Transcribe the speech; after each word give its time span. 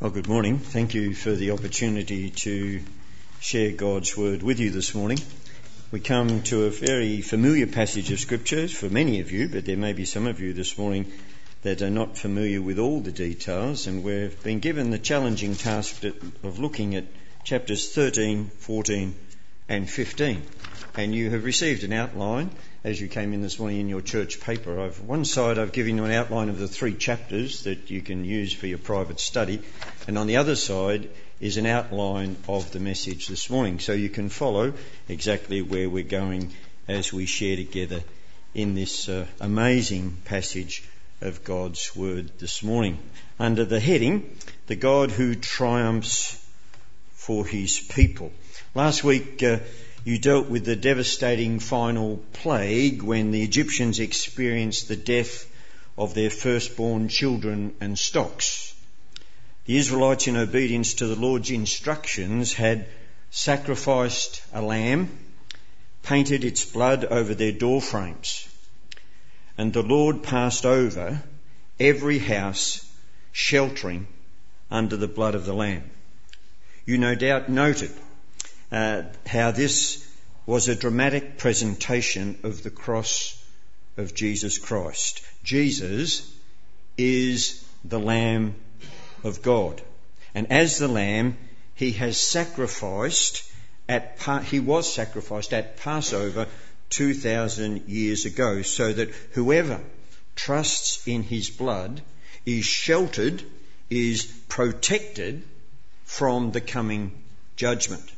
Well, 0.00 0.12
good 0.12 0.28
morning. 0.28 0.60
Thank 0.60 0.94
you 0.94 1.12
for 1.12 1.32
the 1.32 1.50
opportunity 1.50 2.30
to 2.30 2.80
share 3.40 3.72
God's 3.72 4.16
word 4.16 4.44
with 4.44 4.60
you 4.60 4.70
this 4.70 4.94
morning. 4.94 5.18
We 5.90 5.98
come 5.98 6.42
to 6.44 6.66
a 6.66 6.70
very 6.70 7.20
familiar 7.20 7.66
passage 7.66 8.12
of 8.12 8.20
scriptures 8.20 8.70
for 8.70 8.88
many 8.88 9.18
of 9.18 9.32
you, 9.32 9.48
but 9.48 9.64
there 9.64 9.76
may 9.76 9.94
be 9.94 10.04
some 10.04 10.28
of 10.28 10.38
you 10.38 10.52
this 10.52 10.78
morning 10.78 11.12
that 11.62 11.82
are 11.82 11.90
not 11.90 12.16
familiar 12.16 12.62
with 12.62 12.78
all 12.78 13.00
the 13.00 13.10
details, 13.10 13.88
and 13.88 14.04
we've 14.04 14.40
been 14.44 14.60
given 14.60 14.90
the 14.90 15.00
challenging 15.00 15.56
task 15.56 16.04
of 16.04 16.60
looking 16.60 16.94
at 16.94 17.06
chapters 17.42 17.92
13, 17.92 18.52
14, 18.56 19.16
and 19.68 19.90
15. 19.90 20.42
And 20.98 21.14
you 21.14 21.30
have 21.30 21.44
received 21.44 21.84
an 21.84 21.92
outline 21.92 22.50
as 22.82 23.00
you 23.00 23.06
came 23.06 23.32
in 23.32 23.40
this 23.40 23.60
morning 23.60 23.78
in 23.78 23.88
your 23.88 24.00
church 24.00 24.40
paper. 24.40 24.80
I've, 24.80 25.00
one 25.02 25.24
side 25.24 25.56
I've 25.56 25.70
given 25.70 25.96
you 25.96 26.04
an 26.04 26.10
outline 26.10 26.48
of 26.48 26.58
the 26.58 26.66
three 26.66 26.96
chapters 26.96 27.62
that 27.62 27.88
you 27.88 28.00
can 28.00 28.24
use 28.24 28.52
for 28.52 28.66
your 28.66 28.78
private 28.78 29.20
study, 29.20 29.62
and 30.08 30.18
on 30.18 30.26
the 30.26 30.38
other 30.38 30.56
side 30.56 31.08
is 31.38 31.56
an 31.56 31.66
outline 31.66 32.36
of 32.48 32.72
the 32.72 32.80
message 32.80 33.28
this 33.28 33.48
morning, 33.48 33.78
so 33.78 33.92
you 33.92 34.08
can 34.08 34.28
follow 34.28 34.72
exactly 35.08 35.62
where 35.62 35.88
we're 35.88 36.02
going 36.02 36.52
as 36.88 37.12
we 37.12 37.26
share 37.26 37.54
together 37.54 38.02
in 38.52 38.74
this 38.74 39.08
uh, 39.08 39.24
amazing 39.38 40.16
passage 40.24 40.82
of 41.20 41.44
God's 41.44 41.94
Word 41.94 42.40
this 42.40 42.64
morning. 42.64 42.98
Under 43.38 43.64
the 43.64 43.78
heading, 43.78 44.36
The 44.66 44.74
God 44.74 45.12
Who 45.12 45.36
Triumphs 45.36 46.44
for 47.12 47.46
His 47.46 47.78
People. 47.78 48.32
Last 48.74 49.04
week, 49.04 49.40
uh, 49.44 49.58
you 50.08 50.18
dealt 50.18 50.48
with 50.48 50.64
the 50.64 50.74
devastating 50.74 51.60
final 51.60 52.16
plague 52.32 53.02
when 53.02 53.30
the 53.30 53.42
Egyptians 53.42 54.00
experienced 54.00 54.88
the 54.88 54.96
death 54.96 55.46
of 55.98 56.14
their 56.14 56.30
firstborn 56.30 57.08
children 57.08 57.74
and 57.78 57.98
stocks. 57.98 58.74
The 59.66 59.76
Israelites, 59.76 60.26
in 60.26 60.38
obedience 60.38 60.94
to 60.94 61.06
the 61.06 61.20
Lord's 61.20 61.50
instructions, 61.50 62.54
had 62.54 62.86
sacrificed 63.30 64.40
a 64.54 64.62
lamb, 64.62 65.10
painted 66.02 66.42
its 66.42 66.64
blood 66.64 67.04
over 67.04 67.34
their 67.34 67.52
door 67.52 67.82
frames, 67.82 68.48
and 69.58 69.74
the 69.74 69.82
Lord 69.82 70.22
passed 70.22 70.64
over 70.64 71.22
every 71.78 72.18
house 72.18 72.82
sheltering 73.32 74.06
under 74.70 74.96
the 74.96 75.06
blood 75.06 75.34
of 75.34 75.44
the 75.44 75.52
lamb. 75.52 75.90
You 76.86 76.96
no 76.96 77.14
doubt 77.14 77.50
noted 77.50 77.90
uh, 78.70 79.02
how 79.26 79.50
this 79.50 80.06
was 80.46 80.68
a 80.68 80.74
dramatic 80.74 81.38
presentation 81.38 82.38
of 82.42 82.62
the 82.62 82.70
cross 82.70 83.42
of 83.96 84.14
Jesus 84.14 84.58
Christ. 84.58 85.22
Jesus 85.42 86.30
is 86.96 87.64
the 87.84 88.00
Lamb 88.00 88.54
of 89.24 89.42
God. 89.42 89.82
And 90.34 90.50
as 90.52 90.78
the 90.78 90.88
Lamb, 90.88 91.36
he 91.74 91.92
has 91.92 92.18
sacrificed 92.18 93.42
at, 93.88 94.18
he 94.44 94.60
was 94.60 94.92
sacrificed 94.92 95.52
at 95.52 95.78
Passover 95.78 96.46
2,000 96.90 97.88
years 97.88 98.24
ago 98.24 98.62
so 98.62 98.92
that 98.92 99.10
whoever 99.32 99.80
trusts 100.34 101.06
in 101.06 101.22
his 101.22 101.50
blood 101.50 102.00
is 102.46 102.64
sheltered, 102.64 103.42
is 103.90 104.24
protected 104.48 105.42
from 106.04 106.52
the 106.52 106.60
coming 106.60 107.12
judgment. 107.56 108.10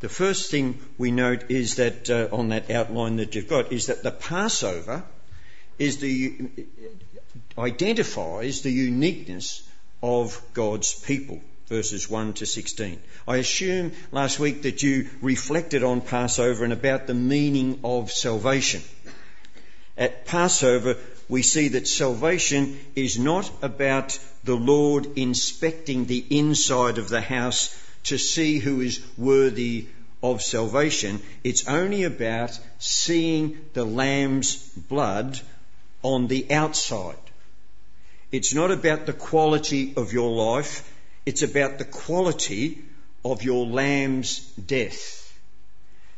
The 0.00 0.08
first 0.10 0.50
thing 0.50 0.78
we 0.98 1.10
note 1.10 1.50
is 1.50 1.76
that 1.76 2.10
uh, 2.10 2.28
on 2.30 2.50
that 2.50 2.70
outline 2.70 3.16
that 3.16 3.34
you've 3.34 3.48
got 3.48 3.72
is 3.72 3.86
that 3.86 4.02
the 4.02 4.10
Passover 4.10 5.02
is 5.78 5.98
the 5.98 6.50
identifies 7.58 8.60
the 8.60 8.70
uniqueness 8.70 9.62
of 10.02 10.40
God's 10.52 10.94
people. 10.94 11.40
Verses 11.68 12.08
1 12.08 12.34
to 12.34 12.46
16. 12.46 13.00
I 13.26 13.38
assume 13.38 13.92
last 14.12 14.38
week 14.38 14.62
that 14.62 14.84
you 14.84 15.08
reflected 15.20 15.82
on 15.82 16.00
Passover 16.00 16.62
and 16.62 16.72
about 16.72 17.06
the 17.06 17.14
meaning 17.14 17.80
of 17.82 18.12
salvation. 18.12 18.82
At 19.96 20.26
Passover, 20.26 20.96
we 21.28 21.42
see 21.42 21.68
that 21.68 21.88
salvation 21.88 22.78
is 22.94 23.18
not 23.18 23.50
about 23.62 24.16
the 24.44 24.54
Lord 24.54 25.18
inspecting 25.18 26.04
the 26.04 26.24
inside 26.30 26.98
of 26.98 27.08
the 27.08 27.20
house 27.20 27.74
to 28.06 28.18
see 28.18 28.58
who 28.58 28.80
is 28.80 29.04
worthy 29.16 29.86
of 30.22 30.42
salvation. 30.42 31.20
It's 31.44 31.68
only 31.68 32.04
about 32.04 32.58
seeing 32.78 33.58
the 33.74 33.84
Lamb's 33.84 34.56
blood 34.56 35.40
on 36.02 36.26
the 36.26 36.52
outside. 36.52 37.16
It's 38.32 38.54
not 38.54 38.70
about 38.70 39.06
the 39.06 39.12
quality 39.12 39.94
of 39.96 40.12
your 40.12 40.30
life, 40.30 40.92
it's 41.24 41.42
about 41.42 41.78
the 41.78 41.84
quality 41.84 42.78
of 43.24 43.42
your 43.42 43.66
lamb's 43.66 44.40
death. 44.50 45.22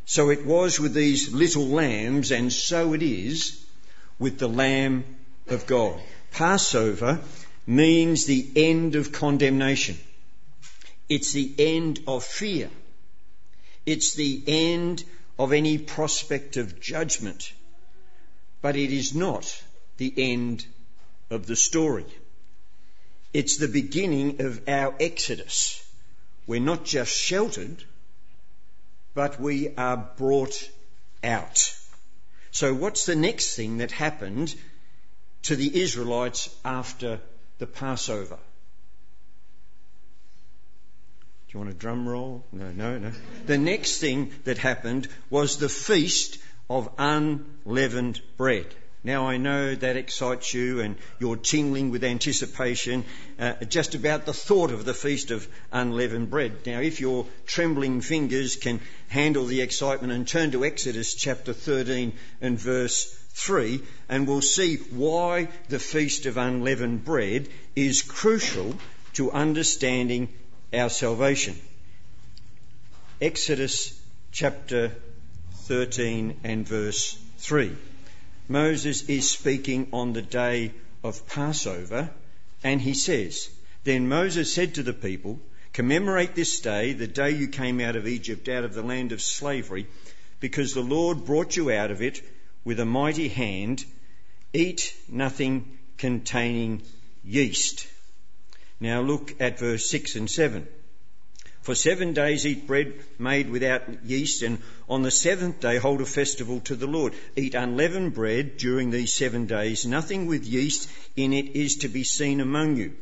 So 0.04 0.30
it 0.30 0.44
was 0.44 0.80
with 0.80 0.94
these 0.94 1.32
little 1.32 1.66
lambs, 1.68 2.30
and 2.30 2.52
so 2.52 2.92
it 2.94 3.02
is 3.02 3.64
with 4.18 4.38
the 4.38 4.48
Lamb 4.48 5.04
of 5.48 5.66
God. 5.66 6.00
Passover 6.32 7.20
means 7.66 8.24
the 8.24 8.46
end 8.56 8.94
of 8.94 9.12
condemnation. 9.12 9.98
It's 11.08 11.32
the 11.32 11.54
end 11.58 12.00
of 12.06 12.24
fear. 12.24 12.70
It's 13.86 14.14
the 14.14 14.42
end 14.46 15.04
of 15.38 15.52
any 15.52 15.78
prospect 15.78 16.56
of 16.56 16.80
judgment. 16.80 17.52
But 18.60 18.76
it 18.76 18.92
is 18.92 19.14
not 19.14 19.62
the 19.96 20.12
end 20.16 20.66
of 21.30 21.46
the 21.46 21.56
story. 21.56 22.06
It's 23.32 23.56
the 23.56 23.68
beginning 23.68 24.40
of 24.40 24.68
our 24.68 24.94
exodus. 25.00 25.82
We're 26.46 26.60
not 26.60 26.84
just 26.84 27.14
sheltered, 27.14 27.84
but 29.14 29.40
we 29.40 29.74
are 29.76 29.96
brought 29.96 30.70
out. 31.22 31.74
So, 32.50 32.74
what's 32.74 33.06
the 33.06 33.16
next 33.16 33.54
thing 33.54 33.78
that 33.78 33.92
happened 33.92 34.54
to 35.42 35.56
the 35.56 35.80
Israelites 35.80 36.48
after 36.64 37.20
the 37.58 37.66
Passover? 37.66 38.38
Do 41.48 41.56
you 41.56 41.60
want 41.64 41.70
a 41.70 41.78
drum 41.78 42.06
roll? 42.06 42.44
No, 42.52 42.70
no, 42.72 42.98
no. 42.98 43.10
The 43.46 43.56
next 43.56 44.00
thing 44.00 44.32
that 44.44 44.58
happened 44.58 45.08
was 45.30 45.56
the 45.56 45.70
feast 45.70 46.36
of 46.68 46.90
unleavened 46.98 48.20
bread. 48.36 48.66
Now 49.02 49.28
I 49.28 49.38
know 49.38 49.74
that 49.74 49.96
excites 49.96 50.52
you 50.52 50.80
and 50.80 50.96
you're 51.18 51.36
tingling 51.36 51.90
with 51.90 52.04
anticipation 52.04 53.06
uh, 53.38 53.54
just 53.64 53.94
about 53.94 54.26
the 54.26 54.34
thought 54.34 54.70
of 54.70 54.84
the 54.84 54.92
feast 54.92 55.30
of 55.30 55.48
unleavened 55.72 56.28
bread. 56.28 56.66
Now 56.66 56.80
if 56.80 57.00
your 57.00 57.24
trembling 57.46 58.02
fingers 58.02 58.56
can 58.56 58.80
handle 59.06 59.46
the 59.46 59.62
excitement 59.62 60.12
and 60.12 60.28
turn 60.28 60.50
to 60.50 60.66
Exodus 60.66 61.14
chapter 61.14 61.54
13 61.54 62.12
and 62.42 62.60
verse 62.60 63.06
3 63.30 63.80
and 64.10 64.28
we'll 64.28 64.42
see 64.42 64.76
why 64.76 65.48
the 65.70 65.78
feast 65.78 66.26
of 66.26 66.36
unleavened 66.36 67.06
bread 67.06 67.48
is 67.74 68.02
crucial 68.02 68.74
to 69.14 69.32
understanding 69.32 70.28
our 70.72 70.90
salvation. 70.90 71.58
Exodus 73.20 73.98
chapter 74.32 74.92
13 75.64 76.40
and 76.44 76.68
verse 76.68 77.18
3. 77.38 77.74
Moses 78.48 79.08
is 79.08 79.30
speaking 79.30 79.88
on 79.92 80.12
the 80.12 80.22
day 80.22 80.72
of 81.02 81.26
Passover 81.26 82.10
and 82.62 82.80
he 82.80 82.94
says, 82.94 83.48
Then 83.84 84.08
Moses 84.08 84.52
said 84.52 84.74
to 84.74 84.82
the 84.82 84.92
people, 84.92 85.40
Commemorate 85.72 86.34
this 86.34 86.60
day, 86.60 86.92
the 86.92 87.06
day 87.06 87.30
you 87.30 87.48
came 87.48 87.80
out 87.80 87.96
of 87.96 88.06
Egypt, 88.06 88.48
out 88.48 88.64
of 88.64 88.74
the 88.74 88.82
land 88.82 89.12
of 89.12 89.22
slavery, 89.22 89.86
because 90.40 90.74
the 90.74 90.82
Lord 90.82 91.24
brought 91.24 91.56
you 91.56 91.70
out 91.70 91.90
of 91.90 92.02
it 92.02 92.20
with 92.64 92.80
a 92.80 92.84
mighty 92.84 93.28
hand. 93.28 93.84
Eat 94.52 94.94
nothing 95.08 95.78
containing 95.98 96.82
yeast. 97.24 97.86
Now 98.80 99.00
look 99.00 99.34
at 99.40 99.58
verse 99.58 99.88
6 99.90 100.16
and 100.16 100.30
7. 100.30 100.66
For 101.68 101.74
seven 101.74 102.14
days 102.14 102.46
eat 102.46 102.66
bread 102.66 102.94
made 103.18 103.50
without 103.50 104.04
yeast, 104.04 104.42
and 104.42 104.58
on 104.88 105.02
the 105.02 105.10
seventh 105.10 105.60
day 105.60 105.76
hold 105.76 106.00
a 106.00 106.06
festival 106.06 106.60
to 106.60 106.74
the 106.74 106.86
Lord. 106.86 107.12
Eat 107.36 107.54
unleavened 107.54 108.14
bread 108.14 108.56
during 108.56 108.90
these 108.90 109.12
seven 109.12 109.44
days. 109.44 109.84
Nothing 109.84 110.26
with 110.26 110.46
yeast 110.46 110.88
in 111.14 111.34
it 111.34 111.54
is 111.54 111.76
to 111.76 111.88
be 111.88 112.04
seen 112.04 112.40
among 112.40 112.76
you, 112.76 112.94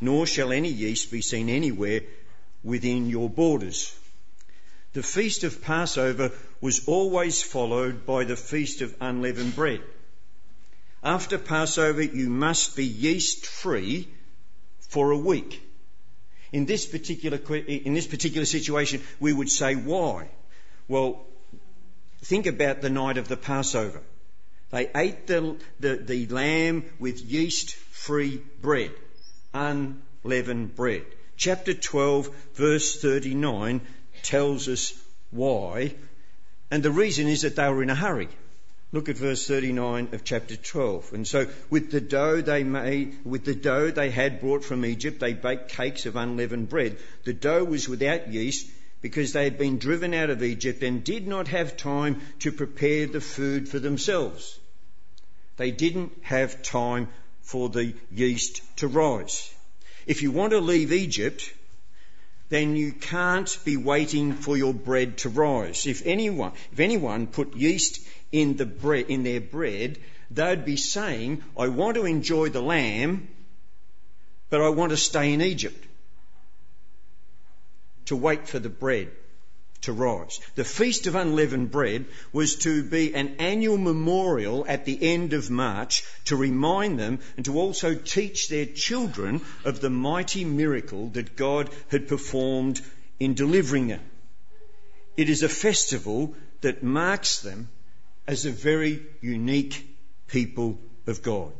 nor 0.00 0.26
shall 0.26 0.50
any 0.50 0.70
yeast 0.70 1.12
be 1.12 1.20
seen 1.20 1.48
anywhere 1.48 2.00
within 2.64 3.08
your 3.08 3.30
borders. 3.30 3.94
The 4.92 5.04
feast 5.04 5.44
of 5.44 5.62
Passover 5.62 6.32
was 6.60 6.88
always 6.88 7.42
followed 7.42 8.06
by 8.06 8.24
the 8.24 8.34
feast 8.34 8.80
of 8.80 8.96
unleavened 9.00 9.54
bread. 9.54 9.82
After 11.04 11.38
Passover, 11.38 12.02
you 12.02 12.28
must 12.28 12.74
be 12.74 12.86
yeast 12.86 13.46
free 13.46 14.08
for 14.90 15.12
a 15.12 15.16
week. 15.16 15.62
In 16.52 16.66
this 16.66 16.84
particular, 16.84 17.38
in 17.66 17.94
this 17.94 18.08
particular 18.08 18.44
situation, 18.44 19.02
we 19.20 19.32
would 19.32 19.48
say, 19.48 19.76
why? 19.76 20.28
Well, 20.88 21.24
think 22.22 22.46
about 22.46 22.82
the 22.82 22.90
night 22.90 23.16
of 23.16 23.28
the 23.28 23.36
Passover. 23.36 24.02
They 24.70 24.90
ate 24.94 25.28
the, 25.28 25.56
the, 25.78 25.96
the 25.96 26.26
lamb 26.26 26.84
with 26.98 27.20
yeast 27.20 27.74
free 27.74 28.42
bread, 28.60 28.90
unleavened. 29.54 30.74
bread. 30.74 31.04
Chapter 31.36 31.72
12, 31.72 32.28
verse 32.54 33.00
39 33.00 33.80
tells 34.22 34.68
us 34.68 34.92
why, 35.30 35.94
and 36.70 36.82
the 36.82 36.90
reason 36.90 37.28
is 37.28 37.42
that 37.42 37.56
they 37.56 37.68
were 37.68 37.82
in 37.82 37.90
a 37.90 37.94
hurry. 37.94 38.28
Look 38.92 39.08
at 39.08 39.16
verse 39.16 39.46
39 39.46 40.08
of 40.12 40.24
chapter 40.24 40.56
12. 40.56 41.12
And 41.12 41.26
so 41.26 41.46
with 41.70 41.92
the 41.92 42.00
dough 42.00 42.40
they 42.40 42.64
made, 42.64 43.24
with 43.24 43.44
the 43.44 43.54
dough 43.54 43.92
they 43.92 44.10
had 44.10 44.40
brought 44.40 44.64
from 44.64 44.84
Egypt, 44.84 45.20
they 45.20 45.32
baked 45.32 45.70
cakes 45.70 46.06
of 46.06 46.16
unleavened 46.16 46.68
bread. 46.68 46.96
The 47.22 47.32
dough 47.32 47.62
was 47.62 47.88
without 47.88 48.32
yeast 48.32 48.68
because 49.00 49.32
they 49.32 49.44
had 49.44 49.58
been 49.58 49.78
driven 49.78 50.12
out 50.12 50.30
of 50.30 50.42
Egypt 50.42 50.82
and 50.82 51.04
did 51.04 51.28
not 51.28 51.46
have 51.48 51.76
time 51.76 52.20
to 52.40 52.50
prepare 52.50 53.06
the 53.06 53.20
food 53.20 53.68
for 53.68 53.78
themselves. 53.78 54.58
They 55.56 55.70
didn't 55.70 56.12
have 56.22 56.62
time 56.62 57.08
for 57.42 57.68
the 57.68 57.94
yeast 58.10 58.60
to 58.78 58.88
rise. 58.88 59.54
If 60.06 60.22
you 60.22 60.32
want 60.32 60.50
to 60.50 60.58
leave 60.58 60.92
Egypt, 60.92 61.52
then 62.48 62.74
you 62.74 62.92
can't 62.92 63.56
be 63.64 63.76
waiting 63.76 64.32
for 64.34 64.56
your 64.56 64.74
bread 64.74 65.18
to 65.18 65.28
rise. 65.28 65.86
If 65.86 66.04
anyone, 66.04 66.52
if 66.72 66.80
anyone 66.80 67.28
put 67.28 67.54
yeast 67.54 68.00
in, 68.32 68.56
the 68.56 68.66
bread, 68.66 69.06
in 69.08 69.22
their 69.22 69.40
bread, 69.40 69.98
they'd 70.30 70.64
be 70.64 70.76
saying, 70.76 71.42
I 71.56 71.68
want 71.68 71.96
to 71.96 72.06
enjoy 72.06 72.48
the 72.48 72.62
lamb, 72.62 73.28
but 74.48 74.60
I 74.60 74.68
want 74.68 74.90
to 74.90 74.96
stay 74.96 75.32
in 75.32 75.40
Egypt 75.40 75.86
to 78.06 78.16
wait 78.16 78.48
for 78.48 78.58
the 78.58 78.68
bread 78.68 79.10
to 79.82 79.92
rise. 79.92 80.40
The 80.56 80.64
Feast 80.64 81.06
of 81.06 81.14
Unleavened 81.14 81.70
Bread 81.70 82.04
was 82.32 82.56
to 82.56 82.82
be 82.82 83.14
an 83.14 83.36
annual 83.38 83.78
memorial 83.78 84.64
at 84.68 84.84
the 84.84 84.98
end 85.00 85.32
of 85.32 85.50
March 85.50 86.04
to 86.26 86.36
remind 86.36 86.98
them 86.98 87.20
and 87.36 87.44
to 87.46 87.58
also 87.58 87.94
teach 87.94 88.48
their 88.48 88.66
children 88.66 89.40
of 89.64 89.80
the 89.80 89.90
mighty 89.90 90.44
miracle 90.44 91.08
that 91.10 91.36
God 91.36 91.70
had 91.88 92.08
performed 92.08 92.80
in 93.18 93.34
delivering 93.34 93.88
them. 93.88 94.02
It 95.16 95.30
is 95.30 95.42
a 95.42 95.48
festival 95.48 96.34
that 96.60 96.82
marks 96.82 97.40
them 97.40 97.68
as 98.26 98.46
a 98.46 98.50
very 98.50 99.02
unique 99.20 99.86
people 100.26 100.78
of 101.06 101.22
God. 101.22 101.52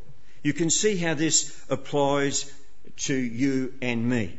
You 0.43 0.53
can 0.53 0.71
see 0.71 0.97
how 0.97 1.15
this 1.15 1.55
applies 1.69 2.51
to 2.99 3.15
you 3.15 3.75
and 3.83 4.09
me. 4.09 4.39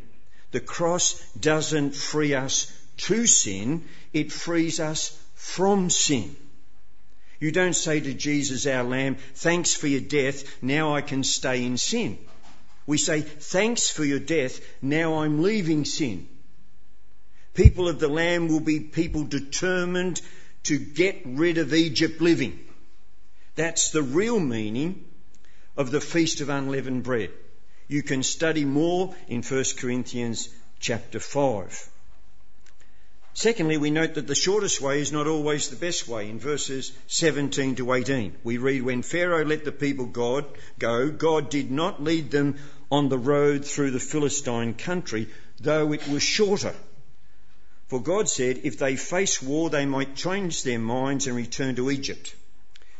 The 0.51 0.59
cross 0.59 1.21
doesn't 1.39 1.95
free 1.95 2.33
us 2.33 2.71
to 2.97 3.25
sin, 3.25 3.85
it 4.13 4.31
frees 4.31 4.79
us 4.79 5.17
from 5.35 5.89
sin. 5.89 6.35
You 7.39 7.51
don't 7.51 7.75
say 7.75 7.99
to 7.99 8.13
Jesus, 8.13 8.67
our 8.67 8.83
Lamb, 8.83 9.17
thanks 9.33 9.73
for 9.73 9.87
your 9.87 10.01
death, 10.01 10.61
now 10.61 10.95
I 10.95 11.01
can 11.01 11.23
stay 11.23 11.65
in 11.65 11.77
sin. 11.77 12.19
We 12.85 12.97
say, 12.97 13.21
thanks 13.21 13.89
for 13.89 14.03
your 14.03 14.19
death, 14.19 14.59
now 14.81 15.19
I'm 15.19 15.41
leaving 15.41 15.85
sin. 15.85 16.27
People 17.53 17.89
of 17.89 17.99
the 17.99 18.07
Lamb 18.07 18.47
will 18.47 18.59
be 18.59 18.79
people 18.79 19.23
determined 19.23 20.21
to 20.63 20.77
get 20.77 21.21
rid 21.25 21.57
of 21.57 21.73
Egypt 21.73 22.21
living. 22.21 22.59
That's 23.55 23.91
the 23.91 24.03
real 24.03 24.39
meaning 24.39 25.05
of 25.75 25.91
the 25.91 26.01
Feast 26.01 26.41
of 26.41 26.49
Unleavened 26.49 27.03
Bread. 27.03 27.31
You 27.87 28.03
can 28.03 28.23
study 28.23 28.65
more 28.65 29.15
in 29.27 29.41
1 29.41 29.63
Corinthians 29.77 30.49
chapter 30.79 31.19
5. 31.19 31.89
Secondly, 33.33 33.77
we 33.77 33.91
note 33.91 34.15
that 34.15 34.27
the 34.27 34.35
shortest 34.35 34.81
way 34.81 34.99
is 34.99 35.11
not 35.11 35.27
always 35.27 35.69
the 35.69 35.75
best 35.77 36.07
way. 36.07 36.29
In 36.29 36.37
verses 36.37 36.91
17 37.07 37.75
to 37.75 37.93
18, 37.93 38.35
we 38.43 38.57
read, 38.57 38.81
When 38.81 39.01
Pharaoh 39.03 39.45
let 39.45 39.63
the 39.63 39.71
people 39.71 40.05
God 40.05 40.45
go, 40.79 41.09
God 41.09 41.49
did 41.49 41.71
not 41.71 42.03
lead 42.03 42.29
them 42.29 42.57
on 42.91 43.07
the 43.07 43.17
road 43.17 43.65
through 43.65 43.91
the 43.91 43.99
Philistine 43.99 44.73
country, 44.73 45.29
though 45.61 45.93
it 45.93 46.07
was 46.09 46.21
shorter. 46.21 46.75
For 47.91 48.01
God 48.01 48.29
said, 48.29 48.61
if 48.63 48.77
they 48.77 48.95
face 48.95 49.41
war, 49.41 49.69
they 49.69 49.85
might 49.85 50.15
change 50.15 50.63
their 50.63 50.79
minds 50.79 51.27
and 51.27 51.35
return 51.35 51.75
to 51.75 51.91
Egypt. 51.91 52.33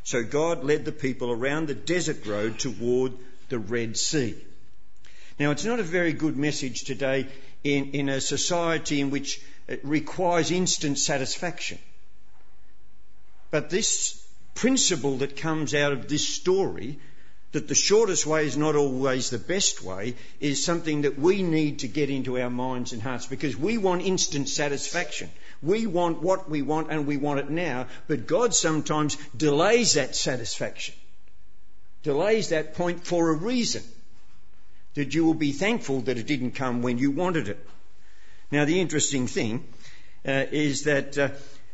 So 0.04 0.22
God 0.22 0.66
led 0.66 0.84
the 0.84 0.92
people 0.92 1.32
around 1.32 1.70
the 1.70 1.74
desert 1.74 2.26
road 2.26 2.60
toward 2.60 3.14
the 3.48 3.58
Red 3.58 3.96
Sea. 3.96 4.36
Now, 5.40 5.52
it's 5.52 5.64
not 5.64 5.80
a 5.80 5.84
very 5.98 6.12
good 6.12 6.36
message 6.36 6.82
today 6.82 7.30
in, 7.64 7.92
in 7.92 8.10
a 8.10 8.20
society 8.20 9.00
in 9.00 9.12
which 9.12 9.40
it 9.70 9.80
requires 9.86 10.52
instant 10.52 11.00
satisfaction. 11.00 11.80
But 13.50 13.70
this 13.70 14.22
principle 14.56 15.20
that 15.20 15.38
comes 15.38 15.74
out 15.74 15.94
of 15.94 16.10
this 16.10 16.28
story 16.28 17.00
that 17.52 17.68
the 17.68 17.76
shortest 17.76 18.26
way 18.26 18.46
is 18.46 18.56
not 18.56 18.76
always 18.76 19.30
the 19.30 19.38
best 19.38 19.84
way 19.84 20.16
is 20.40 20.64
something 20.64 21.02
that 21.02 21.20
we 21.20 21.44
need 21.44 21.80
to 21.80 21.88
get 21.88 22.10
into 22.10 22.40
our 22.40 22.50
minds 22.50 22.94
and 22.94 23.02
hearts 23.02 23.26
because 23.26 23.58
we 23.58 23.78
want 23.78 24.02
instant 24.02 24.48
satisfaction. 24.48 25.30
We 25.62 25.86
want 25.86 26.22
what 26.22 26.50
we 26.50 26.62
want 26.62 26.92
and 26.92 27.06
we 27.06 27.18
want 27.18 27.40
it 27.40 27.50
now, 27.50 27.88
but 28.08 28.26
God 28.26 28.56
sometimes 28.56 29.18
delays 29.36 29.94
that 29.94 30.16
satisfaction. 30.16 30.96
Delays 32.04 32.50
that 32.50 32.76
point 32.76 33.06
for 33.06 33.30
a 33.30 33.36
reason. 33.36 33.84
That 34.96 35.14
you 35.14 35.26
will 35.26 35.36
be 35.36 35.52
thankful 35.52 36.02
that 36.02 36.18
it 36.18 36.28
didn't 36.28 36.52
come 36.52 36.82
when 36.82 36.98
you 36.98 37.12
wanted 37.12 37.48
it. 37.48 37.66
Now 38.50 38.66
the 38.66 38.80
interesting 38.80 39.28
thing 39.28 39.66
uh, 40.26 40.46
is 40.52 40.84
that 40.84 41.18
uh, 41.18 41.30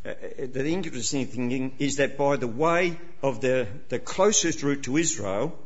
uh, 0.05 0.13
the 0.37 0.67
interesting 0.67 1.25
thing 1.27 1.73
is 1.79 1.97
that 1.97 2.17
by 2.17 2.35
the 2.35 2.47
way 2.47 2.97
of 3.21 3.41
the, 3.41 3.67
the 3.89 3.99
closest 3.99 4.63
route 4.63 4.83
to 4.83 4.97
Israel, 4.97 5.57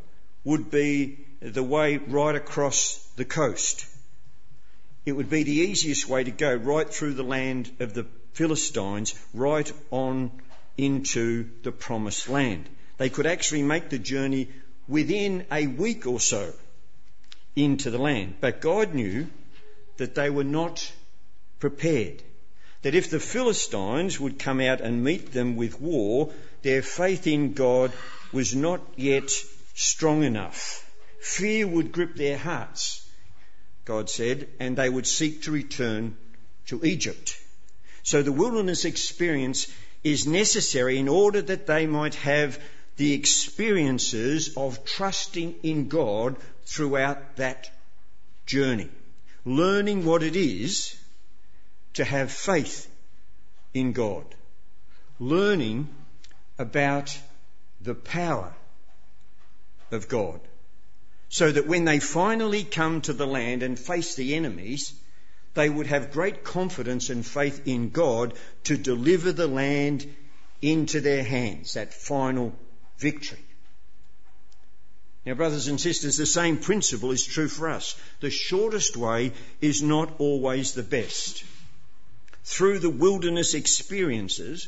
would 0.44 0.72
be 0.72 1.26
the 1.40 1.64
way 1.64 1.98
right 1.98 2.36
across 2.36 2.98
the 3.16 3.26
coast. 3.26 3.86
It 5.06 5.14
would 5.14 5.30
be 5.30 5.44
the 5.44 5.52
easiest 5.52 6.08
way 6.08 6.24
to 6.24 6.32
go 6.32 6.54
right 6.54 6.88
through 6.88 7.14
the 7.14 7.24
land 7.24 7.72
of 7.80 7.94
the 7.94 8.06
Philistines, 8.34 9.14
right 9.34 9.72
on 9.90 10.32
into 10.78 11.50
the 11.64 11.72
promised 11.72 12.30
land. 12.30 12.70
They 12.98 13.10
could 13.10 13.26
actually 13.26 13.64
make 13.64 13.90
the 13.90 14.00
journey 14.00 14.50
within 14.88 15.46
a 15.52 15.68
week 15.68 16.06
or 16.06 16.20
so 16.20 16.54
into 17.56 17.90
the 17.90 17.98
land. 17.98 18.36
But 18.40 18.62
God 18.62 18.94
knew 18.94 19.28
that 19.98 20.16
they 20.16 20.30
were 20.30 20.44
not 20.44 20.92
prepared. 21.60 22.22
That 22.84 22.96
if 22.96 23.10
the 23.10 23.20
Philistines 23.20 24.20
would 24.20 24.40
come 24.40 24.60
out 24.60 24.82
and 24.82 25.04
meet 25.04 25.32
them 25.32 25.56
with 25.56 25.80
war, 25.80 26.32
their 26.62 26.82
faith 26.82 27.28
in 27.28 27.54
God 27.54 27.92
was 28.32 28.56
not 28.56 28.82
yet 28.96 29.32
strong 29.74 30.24
enough. 30.24 30.86
Fear 31.20 31.68
would 31.68 31.92
grip 31.92 32.16
their 32.16 32.38
hearts, 32.38 33.08
God 33.86 34.10
said, 34.10 34.48
and 34.60 34.76
they 34.76 34.90
would 34.90 35.08
seek 35.08 35.44
to 35.44 35.52
return 35.52 36.18
to 36.68 36.84
Egypt. 36.84 37.38
So 38.04 38.22
the 38.22 38.32
wilderness 38.32 38.86
experience 38.86 39.68
is 40.04 40.26
necessary 40.26 40.98
in 40.98 41.08
order 41.08 41.42
that 41.42 41.68
they 41.68 41.86
might 41.86 42.16
have 42.16 42.60
the 42.98 43.14
experiences 43.14 44.56
of 44.58 44.84
trusting 44.86 45.56
in 45.64 45.88
God 45.88 46.38
throughout 46.66 47.38
that 47.38 47.70
journey. 48.46 48.90
Learning 49.46 50.06
what 50.06 50.24
it 50.24 50.36
is 50.36 50.96
to 51.94 52.04
have 52.04 52.32
faith 52.32 52.88
in 53.74 53.92
God. 53.94 54.26
Learning 55.20 55.88
about 56.58 57.18
the 57.82 57.96
power 57.96 58.54
of 59.92 60.08
God. 60.08 60.40
So 61.30 61.52
that 61.52 61.68
when 61.68 61.86
they 61.86 62.00
finally 62.00 62.64
come 62.64 63.02
to 63.02 63.14
the 63.14 63.28
land 63.28 63.64
and 63.64 63.80
face 63.80 64.16
the 64.16 64.36
enemies, 64.36 64.94
they 65.54 65.70
would 65.70 65.88
have 65.88 66.12
great 66.12 66.44
confidence 66.44 67.10
and 67.10 67.26
faith 67.26 67.68
in 67.68 67.90
God 67.90 68.34
to 68.66 68.78
deliver 68.78 69.32
the 69.32 69.48
land 69.48 70.14
into 70.62 71.02
their 71.02 71.24
hands, 71.24 71.74
that 71.74 71.94
final 71.94 72.54
victory. 72.98 73.40
Now, 75.26 75.36
brothers 75.36 75.68
and 75.68 75.80
sisters, 75.80 76.18
the 76.18 76.26
same 76.26 76.58
principle 76.58 77.12
is 77.12 77.26
true 77.26 77.48
for 77.48 77.70
us. 77.70 77.96
The 78.22 78.32
shortest 78.32 78.98
way 78.98 79.34
is 79.60 79.82
not 79.82 80.20
always 80.20 80.74
the 80.74 80.84
best. 80.84 81.44
Through 82.44 82.80
the 82.80 82.90
wilderness 82.90 83.54
experiences, 83.54 84.68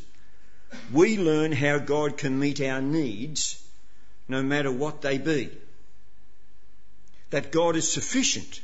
we 0.91 1.17
learn 1.17 1.51
how 1.51 1.79
God 1.79 2.17
can 2.17 2.39
meet 2.39 2.61
our 2.61 2.81
needs 2.81 3.62
no 4.27 4.41
matter 4.41 4.71
what 4.71 5.01
they 5.01 5.17
be. 5.17 5.49
That 7.29 7.51
God 7.51 7.75
is 7.75 7.91
sufficient 7.91 8.61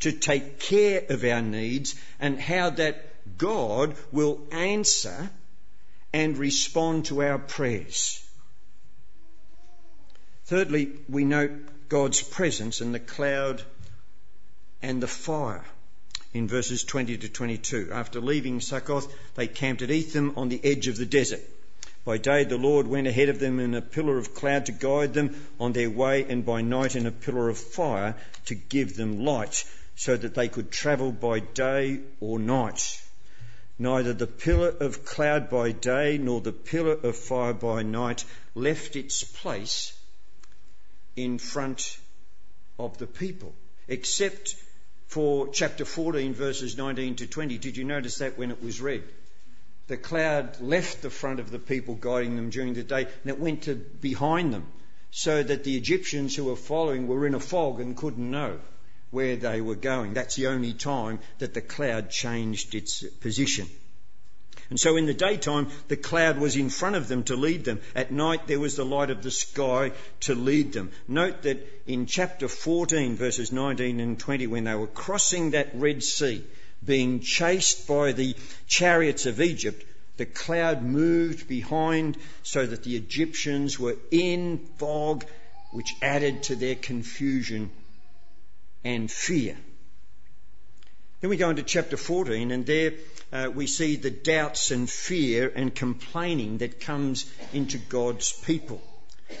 to 0.00 0.12
take 0.12 0.60
care 0.60 1.04
of 1.08 1.24
our 1.24 1.42
needs 1.42 1.94
and 2.18 2.40
how 2.40 2.70
that 2.70 3.36
God 3.36 3.96
will 4.12 4.40
answer 4.50 5.30
and 6.12 6.38
respond 6.38 7.06
to 7.06 7.22
our 7.22 7.38
prayers. 7.38 8.24
Thirdly, 10.46 10.90
we 11.08 11.24
note 11.24 11.52
God's 11.88 12.22
presence 12.22 12.80
in 12.80 12.92
the 12.92 13.00
cloud 13.00 13.62
and 14.82 15.02
the 15.02 15.06
fire 15.06 15.64
in 16.32 16.48
verses 16.48 16.82
20 16.84 17.18
to 17.18 17.28
22. 17.28 17.90
After 17.92 18.20
leaving 18.20 18.60
Succoth, 18.60 19.12
they 19.34 19.46
camped 19.46 19.82
at 19.82 19.90
Etham 19.90 20.34
on 20.36 20.48
the 20.48 20.60
edge 20.64 20.88
of 20.88 20.96
the 20.96 21.06
desert. 21.06 21.42
By 22.04 22.16
day 22.16 22.44
the 22.44 22.56
Lord 22.56 22.86
went 22.86 23.06
ahead 23.06 23.28
of 23.28 23.38
them 23.38 23.60
in 23.60 23.74
a 23.74 23.82
pillar 23.82 24.16
of 24.16 24.34
cloud 24.34 24.66
to 24.66 24.72
guide 24.72 25.12
them 25.12 25.46
on 25.58 25.72
their 25.72 25.90
way, 25.90 26.24
and 26.24 26.44
by 26.46 26.62
night 26.62 26.96
in 26.96 27.06
a 27.06 27.12
pillar 27.12 27.50
of 27.50 27.58
fire 27.58 28.16
to 28.46 28.54
give 28.54 28.96
them 28.96 29.24
light, 29.24 29.64
so 29.96 30.16
that 30.16 30.34
they 30.34 30.48
could 30.48 30.70
travel 30.70 31.12
by 31.12 31.40
day 31.40 32.00
or 32.20 32.38
night. 32.38 33.02
Neither 33.78 34.14
the 34.14 34.26
pillar 34.26 34.68
of 34.68 35.04
cloud 35.04 35.50
by 35.50 35.72
day 35.72 36.16
nor 36.16 36.40
the 36.40 36.52
pillar 36.52 36.94
of 36.94 37.16
fire 37.16 37.52
by 37.52 37.82
night 37.82 38.24
left 38.54 38.96
its 38.96 39.22
place 39.22 39.92
in 41.16 41.38
front 41.38 41.98
of 42.78 42.96
the 42.96 43.06
people, 43.06 43.54
except 43.88 44.56
for 45.06 45.48
chapter 45.48 45.84
14, 45.84 46.32
verses 46.32 46.78
19 46.78 47.16
to 47.16 47.26
20. 47.26 47.58
Did 47.58 47.76
you 47.76 47.84
notice 47.84 48.18
that 48.18 48.38
when 48.38 48.50
it 48.50 48.62
was 48.62 48.80
read? 48.80 49.02
The 49.90 49.96
cloud 49.96 50.60
left 50.60 51.02
the 51.02 51.10
front 51.10 51.40
of 51.40 51.50
the 51.50 51.58
people 51.58 51.96
guiding 51.96 52.36
them 52.36 52.50
during 52.50 52.74
the 52.74 52.84
day 52.84 53.08
and 53.22 53.26
it 53.26 53.40
went 53.40 53.62
to 53.62 53.74
behind 53.74 54.54
them 54.54 54.68
so 55.10 55.42
that 55.42 55.64
the 55.64 55.76
Egyptians 55.76 56.36
who 56.36 56.44
were 56.44 56.54
following 56.54 57.08
were 57.08 57.26
in 57.26 57.34
a 57.34 57.40
fog 57.40 57.80
and 57.80 57.96
couldn't 57.96 58.30
know 58.30 58.60
where 59.10 59.34
they 59.34 59.60
were 59.60 59.74
going. 59.74 60.14
That's 60.14 60.36
the 60.36 60.46
only 60.46 60.74
time 60.74 61.18
that 61.40 61.54
the 61.54 61.60
cloud 61.60 62.08
changed 62.08 62.76
its 62.76 63.02
position. 63.02 63.66
And 64.68 64.78
so 64.78 64.96
in 64.96 65.06
the 65.06 65.12
daytime, 65.12 65.66
the 65.88 65.96
cloud 65.96 66.38
was 66.38 66.54
in 66.54 66.70
front 66.70 66.94
of 66.94 67.08
them 67.08 67.24
to 67.24 67.34
lead 67.34 67.64
them. 67.64 67.80
At 67.96 68.12
night, 68.12 68.46
there 68.46 68.60
was 68.60 68.76
the 68.76 68.84
light 68.84 69.10
of 69.10 69.24
the 69.24 69.32
sky 69.32 69.90
to 70.20 70.36
lead 70.36 70.72
them. 70.72 70.92
Note 71.08 71.42
that 71.42 71.66
in 71.88 72.06
chapter 72.06 72.46
14, 72.46 73.16
verses 73.16 73.50
19 73.50 73.98
and 73.98 74.20
20, 74.20 74.46
when 74.46 74.64
they 74.64 74.74
were 74.76 74.86
crossing 74.86 75.50
that 75.50 75.70
Red 75.74 76.04
Sea, 76.04 76.44
being 76.84 77.20
chased 77.20 77.86
by 77.86 78.12
the 78.12 78.34
chariots 78.66 79.26
of 79.26 79.40
Egypt, 79.40 79.84
the 80.16 80.26
cloud 80.26 80.82
moved 80.82 81.48
behind 81.48 82.16
so 82.42 82.66
that 82.66 82.84
the 82.84 82.96
Egyptians 82.96 83.78
were 83.78 83.96
in 84.10 84.58
fog, 84.78 85.24
which 85.72 85.94
added 86.02 86.42
to 86.44 86.56
their 86.56 86.74
confusion 86.74 87.70
and 88.84 89.10
fear. 89.10 89.56
Then 91.20 91.30
we 91.30 91.36
go 91.36 91.50
into 91.50 91.62
chapter 91.62 91.96
14, 91.96 92.50
and 92.50 92.64
there 92.64 92.92
uh, 93.32 93.50
we 93.54 93.66
see 93.66 93.96
the 93.96 94.10
doubts 94.10 94.70
and 94.70 94.88
fear 94.88 95.52
and 95.54 95.74
complaining 95.74 96.58
that 96.58 96.80
comes 96.80 97.30
into 97.52 97.76
God's 97.76 98.32
people. 98.32 98.82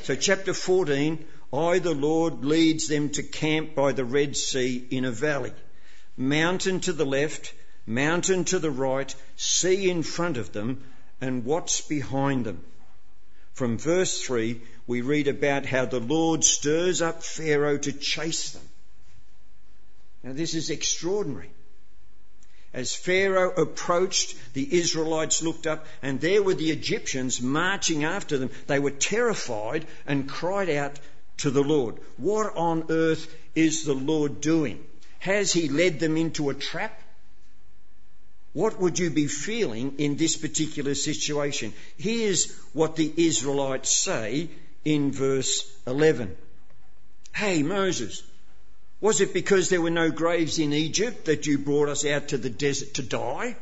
So, 0.02 0.14
chapter 0.14 0.52
14, 0.54 1.24
I, 1.52 1.78
the 1.78 1.94
Lord, 1.94 2.44
leads 2.44 2.86
them 2.86 3.08
to 3.10 3.22
camp 3.22 3.74
by 3.74 3.92
the 3.92 4.04
Red 4.04 4.36
Sea 4.36 4.86
in 4.90 5.04
a 5.04 5.10
valley. 5.10 5.52
Mountain 6.20 6.80
to 6.80 6.92
the 6.92 7.06
left, 7.06 7.54
mountain 7.86 8.44
to 8.44 8.58
the 8.58 8.70
right, 8.70 9.14
sea 9.36 9.88
in 9.88 10.02
front 10.02 10.36
of 10.36 10.52
them, 10.52 10.84
and 11.18 11.46
what's 11.46 11.80
behind 11.80 12.44
them. 12.44 12.62
From 13.54 13.78
verse 13.78 14.20
3, 14.20 14.60
we 14.86 15.00
read 15.00 15.28
about 15.28 15.64
how 15.64 15.86
the 15.86 15.98
Lord 15.98 16.44
stirs 16.44 17.00
up 17.00 17.24
Pharaoh 17.24 17.78
to 17.78 17.92
chase 17.92 18.50
them. 18.50 18.68
Now, 20.22 20.34
this 20.34 20.52
is 20.52 20.68
extraordinary. 20.68 21.48
As 22.74 22.94
Pharaoh 22.94 23.54
approached, 23.54 24.36
the 24.52 24.78
Israelites 24.78 25.42
looked 25.42 25.66
up, 25.66 25.86
and 26.02 26.20
there 26.20 26.42
were 26.42 26.54
the 26.54 26.70
Egyptians 26.70 27.40
marching 27.40 28.04
after 28.04 28.36
them. 28.36 28.50
They 28.66 28.78
were 28.78 28.90
terrified 28.90 29.86
and 30.06 30.28
cried 30.28 30.68
out 30.68 30.98
to 31.38 31.50
the 31.50 31.64
Lord. 31.64 31.96
What 32.18 32.54
on 32.54 32.84
earth 32.90 33.26
is 33.54 33.84
the 33.84 33.94
Lord 33.94 34.42
doing? 34.42 34.84
Has 35.20 35.52
he 35.52 35.68
led 35.68 36.00
them 36.00 36.16
into 36.16 36.50
a 36.50 36.54
trap? 36.54 37.00
What 38.52 38.80
would 38.80 38.98
you 38.98 39.10
be 39.10 39.26
feeling 39.26 39.94
in 39.98 40.16
this 40.16 40.36
particular 40.36 40.94
situation? 40.94 41.72
Here's 41.96 42.50
what 42.72 42.96
the 42.96 43.12
Israelites 43.16 43.90
say 43.90 44.48
in 44.84 45.12
verse 45.12 45.70
11. 45.86 46.36
Hey, 47.34 47.62
Moses, 47.62 48.22
was 49.00 49.20
it 49.20 49.32
because 49.32 49.68
there 49.68 49.80
were 49.80 49.90
no 49.90 50.10
graves 50.10 50.58
in 50.58 50.72
Egypt 50.72 51.26
that 51.26 51.46
you 51.46 51.58
brought 51.58 51.88
us 51.88 52.04
out 52.04 52.28
to 52.28 52.38
the 52.38 52.50
desert 52.50 52.94
to 52.94 53.02
die? 53.02 53.56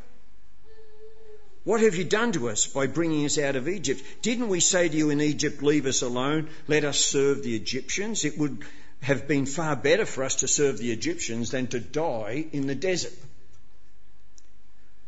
What 1.64 1.82
have 1.82 1.96
you 1.96 2.04
done 2.04 2.32
to 2.32 2.48
us 2.48 2.66
by 2.66 2.86
bringing 2.86 3.26
us 3.26 3.36
out 3.36 3.56
of 3.56 3.68
Egypt? 3.68 4.02
Didn't 4.22 4.48
we 4.48 4.60
say 4.60 4.88
to 4.88 4.96
you 4.96 5.10
in 5.10 5.20
Egypt, 5.20 5.62
leave 5.62 5.86
us 5.86 6.02
alone, 6.02 6.48
let 6.66 6.84
us 6.84 6.98
serve 6.98 7.42
the 7.42 7.54
Egyptians? 7.54 8.24
It 8.24 8.38
would 8.38 8.64
have 9.02 9.28
been 9.28 9.46
far 9.46 9.76
better 9.76 10.04
for 10.04 10.24
us 10.24 10.36
to 10.36 10.48
serve 10.48 10.78
the 10.78 10.92
Egyptians 10.92 11.50
than 11.50 11.66
to 11.68 11.80
die 11.80 12.46
in 12.52 12.66
the 12.66 12.74
desert. 12.74 13.12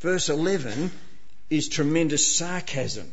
Verse 0.00 0.28
11 0.28 0.90
is 1.50 1.68
tremendous 1.68 2.36
sarcasm. 2.36 3.12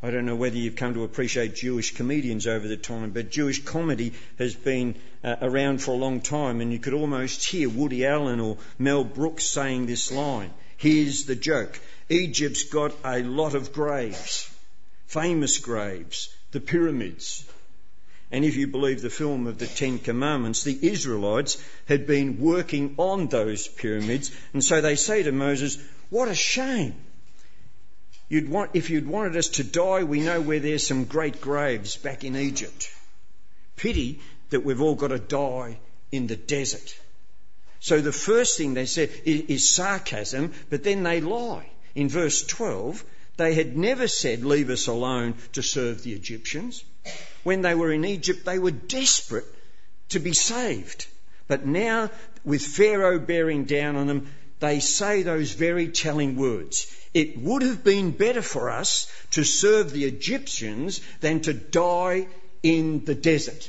I 0.00 0.12
don't 0.12 0.26
know 0.26 0.36
whether 0.36 0.56
you've 0.56 0.76
come 0.76 0.94
to 0.94 1.02
appreciate 1.02 1.56
Jewish 1.56 1.94
comedians 1.94 2.46
over 2.46 2.68
the 2.68 2.76
time, 2.76 3.10
but 3.10 3.30
Jewish 3.30 3.64
comedy 3.64 4.12
has 4.38 4.54
been 4.54 4.94
uh, 5.24 5.34
around 5.42 5.82
for 5.82 5.90
a 5.90 5.96
long 5.96 6.20
time, 6.20 6.60
and 6.60 6.72
you 6.72 6.78
could 6.78 6.94
almost 6.94 7.44
hear 7.44 7.68
Woody 7.68 8.06
Allen 8.06 8.38
or 8.38 8.58
Mel 8.78 9.02
Brooks 9.02 9.44
saying 9.44 9.86
this 9.86 10.12
line. 10.12 10.50
Here's 10.76 11.24
the 11.24 11.34
joke 11.34 11.80
Egypt's 12.08 12.62
got 12.62 12.94
a 13.04 13.22
lot 13.24 13.56
of 13.56 13.72
graves, 13.72 14.48
famous 15.08 15.58
graves, 15.58 16.32
the 16.52 16.60
pyramids. 16.60 17.44
And 18.30 18.44
if 18.44 18.56
you 18.56 18.66
believe 18.66 19.00
the 19.00 19.10
film 19.10 19.46
of 19.46 19.58
the 19.58 19.66
Ten 19.66 19.98
Commandments, 19.98 20.62
the 20.62 20.78
Israelites 20.82 21.56
had 21.86 22.06
been 22.06 22.40
working 22.40 22.94
on 22.98 23.28
those 23.28 23.66
pyramids, 23.66 24.30
and 24.52 24.62
so 24.62 24.80
they 24.80 24.96
say 24.96 25.22
to 25.22 25.32
Moses, 25.32 25.78
What 26.10 26.28
a 26.28 26.34
shame! 26.34 26.94
You'd 28.28 28.50
want, 28.50 28.72
if 28.74 28.90
you'd 28.90 29.06
wanted 29.06 29.36
us 29.36 29.48
to 29.48 29.64
die, 29.64 30.04
we 30.04 30.20
know 30.20 30.42
where 30.42 30.60
there's 30.60 30.86
some 30.86 31.04
great 31.04 31.40
graves 31.40 31.96
back 31.96 32.24
in 32.24 32.36
Egypt. 32.36 32.90
Pity 33.76 34.20
that 34.50 34.64
we've 34.64 34.82
all 34.82 34.94
got 34.94 35.08
to 35.08 35.18
die 35.18 35.78
in 36.12 36.26
the 36.26 36.36
desert. 36.36 36.94
So 37.80 38.00
the 38.02 38.12
first 38.12 38.58
thing 38.58 38.74
they 38.74 38.86
said 38.86 39.10
is, 39.24 39.42
is 39.48 39.68
sarcasm, 39.68 40.52
but 40.68 40.84
then 40.84 41.02
they 41.02 41.22
lie. 41.22 41.70
In 41.94 42.10
verse 42.10 42.44
12, 42.44 43.02
they 43.38 43.54
had 43.54 43.76
never 43.76 44.08
said, 44.08 44.44
Leave 44.44 44.68
us 44.68 44.88
alone 44.88 45.34
to 45.52 45.62
serve 45.62 46.02
the 46.02 46.12
Egyptians. 46.12 46.84
When 47.42 47.62
they 47.62 47.74
were 47.74 47.92
in 47.92 48.04
Egypt, 48.04 48.44
they 48.44 48.58
were 48.58 48.70
desperate 48.70 49.46
to 50.10 50.18
be 50.18 50.32
saved. 50.32 51.06
But 51.46 51.66
now, 51.66 52.10
with 52.44 52.62
Pharaoh 52.62 53.18
bearing 53.18 53.64
down 53.64 53.96
on 53.96 54.06
them, 54.06 54.32
they 54.60 54.80
say 54.80 55.22
those 55.22 55.52
very 55.52 55.88
telling 55.88 56.36
words. 56.36 56.86
It 57.14 57.38
would 57.38 57.62
have 57.62 57.84
been 57.84 58.10
better 58.10 58.42
for 58.42 58.70
us 58.70 59.10
to 59.32 59.44
serve 59.44 59.92
the 59.92 60.04
Egyptians 60.04 61.00
than 61.20 61.40
to 61.42 61.52
die 61.54 62.26
in 62.62 63.04
the 63.04 63.14
desert. 63.14 63.68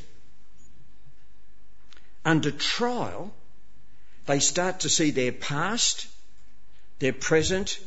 Under 2.26 2.52
trial, 2.52 3.34
they 4.26 4.40
start 4.40 4.82
to 4.82 4.90
see 4.90 5.12
their 5.12 5.32
past, 5.32 6.08
their 7.00 7.14
present, 7.14 7.80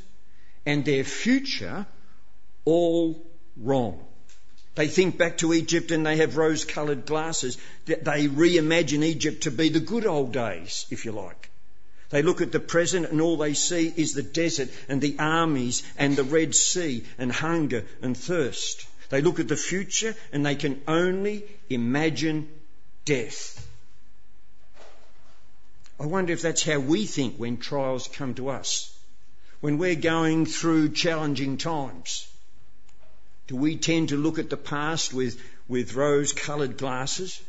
and 0.64 0.84
their 0.84 1.04
future 1.04 1.86
all 2.64 3.26
wrong. 3.56 4.04
They 4.74 4.88
think 4.88 5.18
back 5.18 5.38
to 5.38 5.52
Egypt 5.52 5.90
and 5.90 6.04
they 6.04 6.16
have 6.16 6.36
rose 6.36 6.64
coloured 6.64 7.04
glasses. 7.04 7.58
They 7.84 8.26
reimagine 8.28 9.04
Egypt 9.04 9.42
to 9.42 9.50
be 9.50 9.68
the 9.68 9.80
good 9.80 10.06
old 10.06 10.32
days, 10.32 10.86
if 10.90 11.04
you 11.04 11.12
like. 11.12 11.50
They 12.08 12.22
look 12.22 12.40
at 12.40 12.52
the 12.52 12.60
present 12.60 13.06
and 13.06 13.20
all 13.20 13.36
they 13.36 13.54
see 13.54 13.92
is 13.96 14.14
the 14.14 14.22
desert 14.22 14.70
and 14.88 15.00
the 15.00 15.16
armies 15.18 15.82
and 15.96 16.16
the 16.16 16.24
Red 16.24 16.54
Sea 16.54 17.04
and 17.18 17.30
hunger 17.32 17.84
and 18.00 18.16
thirst. 18.16 18.86
They 19.10 19.20
look 19.20 19.40
at 19.40 19.48
the 19.48 19.56
future 19.56 20.14
and 20.32 20.44
they 20.44 20.54
can 20.54 20.80
only 20.88 21.44
imagine 21.68 22.48
death. 23.04 23.66
I 26.00 26.06
wonder 26.06 26.32
if 26.32 26.42
that's 26.42 26.62
how 26.62 26.78
we 26.78 27.04
think 27.04 27.36
when 27.36 27.58
trials 27.58 28.08
come 28.08 28.34
to 28.34 28.48
us. 28.48 28.90
When 29.60 29.78
we're 29.78 29.94
going 29.94 30.46
through 30.46 30.90
challenging 30.90 31.58
times. 31.58 32.26
Do 33.46 33.56
we 33.56 33.76
tend 33.76 34.10
to 34.10 34.16
look 34.16 34.38
at 34.38 34.50
the 34.50 34.56
past 34.56 35.12
with, 35.12 35.40
with 35.68 35.94
rose 35.94 36.32
coloured 36.32 36.78
glasses? 36.78 37.40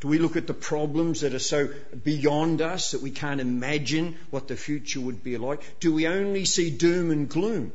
Do 0.00 0.08
we 0.08 0.18
look 0.18 0.36
at 0.36 0.48
the 0.48 0.54
problems 0.54 1.20
that 1.20 1.32
are 1.32 1.38
so 1.38 1.68
beyond 2.02 2.60
us 2.60 2.90
that 2.90 3.02
we 3.02 3.12
can't 3.12 3.40
imagine 3.40 4.16
what 4.30 4.48
the 4.48 4.56
future 4.56 5.00
would 5.00 5.22
be 5.22 5.38
like? 5.38 5.78
Do 5.78 5.94
we 5.94 6.08
only 6.08 6.44
see 6.44 6.70
doom 6.70 7.10
and 7.10 7.28
gloom? 7.28 7.72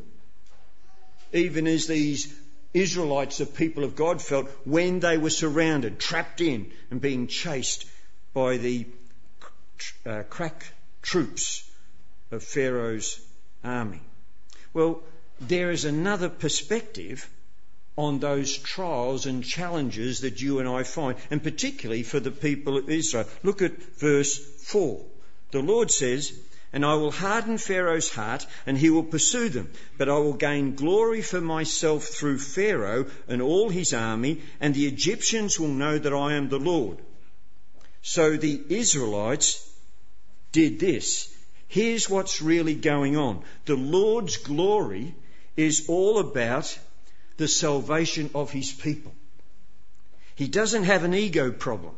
Even 1.31 1.67
as 1.67 1.87
these 1.87 2.33
Israelites, 2.73 3.37
the 3.37 3.45
people 3.45 3.83
of 3.83 3.95
God, 3.95 4.21
felt 4.21 4.49
when 4.65 4.99
they 4.99 5.17
were 5.17 5.29
surrounded, 5.29 5.99
trapped 5.99 6.41
in, 6.41 6.71
and 6.91 6.99
being 6.99 7.27
chased 7.27 7.85
by 8.33 8.57
the 8.57 8.85
uh, 10.05 10.23
crack 10.23 10.65
troops 11.01 11.69
of 12.31 12.43
Pharaoh's 12.43 13.21
army. 13.63 14.01
Well, 14.73 15.01
there 15.39 15.71
is 15.71 15.85
another 15.85 16.29
perspective 16.29 17.29
on 17.95 18.19
those 18.19 18.55
trials 18.57 19.25
and 19.25 19.43
challenges 19.43 20.19
that 20.21 20.41
you 20.41 20.59
and 20.59 20.69
I 20.69 20.83
find, 20.83 21.17
and 21.31 21.41
particularly 21.41 22.03
for 22.03 22.19
the 22.19 22.31
people 22.31 22.77
of 22.77 22.89
Israel. 22.89 23.25
Look 23.43 23.61
at 23.61 23.81
verse 23.99 24.37
4. 24.37 25.03
The 25.51 25.61
Lord 25.61 25.89
says, 25.89 26.33
and 26.73 26.85
I 26.85 26.95
will 26.95 27.11
harden 27.11 27.57
Pharaoh's 27.57 28.09
heart, 28.09 28.45
and 28.65 28.77
he 28.77 28.89
will 28.89 29.03
pursue 29.03 29.49
them. 29.49 29.71
But 29.97 30.09
I 30.09 30.17
will 30.17 30.33
gain 30.33 30.75
glory 30.75 31.21
for 31.21 31.41
myself 31.41 32.03
through 32.03 32.39
Pharaoh 32.39 33.07
and 33.27 33.41
all 33.41 33.69
his 33.69 33.93
army, 33.93 34.41
and 34.59 34.75
the 34.75 34.85
Egyptians 34.85 35.59
will 35.59 35.69
know 35.69 35.97
that 35.97 36.13
I 36.13 36.33
am 36.33 36.49
the 36.49 36.59
Lord. 36.59 36.97
So 38.01 38.37
the 38.37 38.61
Israelites 38.69 39.67
did 40.51 40.79
this. 40.79 41.33
Here's 41.67 42.09
what's 42.09 42.41
really 42.41 42.75
going 42.75 43.17
on. 43.17 43.43
The 43.65 43.75
Lord's 43.75 44.37
glory 44.37 45.15
is 45.57 45.89
all 45.89 46.19
about 46.19 46.77
the 47.37 47.47
salvation 47.47 48.29
of 48.33 48.51
his 48.51 48.71
people. 48.71 49.13
He 50.35 50.47
doesn't 50.47 50.83
have 50.83 51.03
an 51.03 51.15
ego 51.15 51.51
problem. 51.51 51.95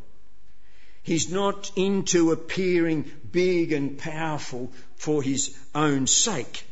He's 1.02 1.30
not 1.30 1.70
into 1.76 2.32
appearing 2.32 3.10
big 3.30 3.72
and 3.72 3.98
powerful 3.98 4.72
for 4.96 5.22
his 5.22 5.56
own 5.74 6.06
sake. 6.06 6.64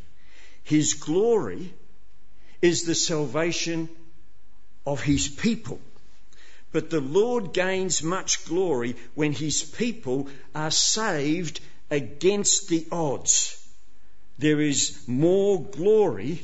His 0.65 0.95
glory 0.95 1.73
is 2.61 2.85
the 2.85 2.95
salvation 2.95 3.89
of 4.87 5.03
his 5.03 5.29
people. 5.29 5.81
But 6.73 6.91
the 6.91 7.01
Lord 7.01 7.53
gains 7.53 8.03
much 8.03 8.45
glory 8.45 8.97
when 9.15 9.33
his 9.33 9.63
people 9.63 10.29
are 10.55 10.71
saved 10.71 11.61
against 11.91 12.69
the 12.69 12.87
odds. 12.93 13.55
There 14.39 14.61
is 14.61 14.99
more 15.07 15.65
glory 15.65 16.43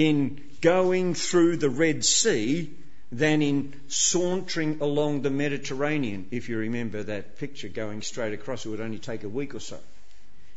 in 0.00 0.40
going 0.62 1.12
through 1.12 1.58
the 1.58 1.68
Red 1.68 2.06
Sea 2.06 2.72
than 3.12 3.42
in 3.42 3.74
sauntering 3.88 4.78
along 4.80 5.20
the 5.20 5.30
Mediterranean. 5.30 6.26
If 6.30 6.48
you 6.48 6.56
remember 6.56 7.02
that 7.02 7.38
picture 7.38 7.68
going 7.68 8.00
straight 8.00 8.32
across, 8.32 8.64
it 8.64 8.70
would 8.70 8.80
only 8.80 8.98
take 8.98 9.24
a 9.24 9.28
week 9.28 9.54
or 9.54 9.60
so. 9.60 9.78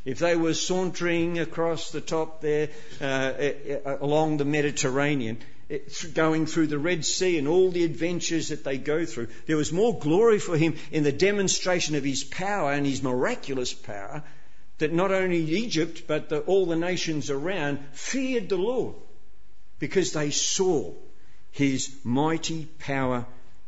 If 0.06 0.20
they 0.20 0.38
were 0.38 0.54
sauntering 0.54 1.40
across 1.40 1.92
the 1.92 2.00
top 2.00 2.40
there 2.40 2.70
uh, 3.02 3.04
uh, 3.04 3.98
along 4.00 4.38
the 4.38 4.46
Mediterranean, 4.46 5.40
going 6.14 6.46
through 6.46 6.68
the 6.68 6.80
Red 6.80 7.04
Sea 7.04 7.38
and 7.38 7.48
all 7.48 7.70
the 7.70 7.84
adventures 7.84 8.48
that 8.48 8.64
they 8.64 8.78
go 8.78 9.06
through, 9.06 9.28
there 9.46 9.58
was 9.58 9.74
more 9.74 10.00
glory 10.00 10.40
for 10.40 10.56
him 10.56 10.76
in 10.90 11.04
the 11.04 11.12
demonstration 11.12 11.96
of 11.96 12.06
his 12.06 12.24
power 12.24 12.72
and 12.72 12.86
his 12.86 13.04
miraculous 13.04 13.74
power 13.74 14.24
that 14.78 14.94
not 14.94 15.12
only 15.12 15.40
Egypt 15.40 16.04
but 16.08 16.30
the, 16.30 16.40
all 16.42 16.66
the 16.66 16.78
nations 16.78 17.30
around 17.30 17.80
feared 17.92 18.48
the 18.48 18.58
Lord 18.58 18.96
because 19.84 20.14
they 20.14 20.30
saw 20.30 20.94
his 21.52 21.94
mighty 22.06 22.64
power 22.80 23.26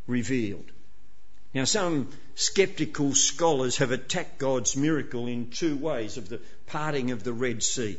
revealed. 0.07 0.71
Now, 1.53 1.65
some 1.65 2.07
skeptical 2.35 3.13
scholars 3.13 3.75
have 3.79 3.91
attacked 3.91 4.37
God's 4.37 4.77
miracle 4.77 5.27
in 5.27 5.49
two 5.49 5.75
ways 5.75 6.15
of 6.15 6.29
the 6.29 6.39
parting 6.67 7.11
of 7.11 7.25
the 7.25 7.33
Red 7.33 7.63
Sea. 7.63 7.97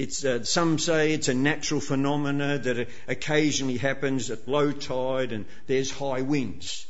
Uh, 0.00 0.42
some 0.42 0.80
say 0.80 1.12
it's 1.12 1.28
a 1.28 1.34
natural 1.34 1.80
phenomena 1.80 2.58
that 2.58 2.88
occasionally 3.06 3.76
happens 3.76 4.32
at 4.32 4.48
low 4.48 4.72
tide 4.72 5.30
and 5.30 5.44
there's 5.68 5.92
high 5.92 6.22
winds. 6.22 6.88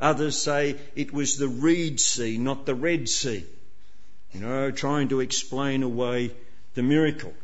Others 0.00 0.36
say 0.36 0.74
it 0.96 1.12
was 1.12 1.36
the 1.36 1.46
Reed 1.46 2.00
Sea, 2.00 2.38
not 2.38 2.66
the 2.66 2.74
Red 2.74 3.08
Sea. 3.08 3.46
You 4.32 4.40
know, 4.40 4.72
trying 4.72 5.10
to 5.10 5.20
explain 5.20 5.84
away 5.84 6.32
the 6.74 6.82
miracle. 6.82 7.34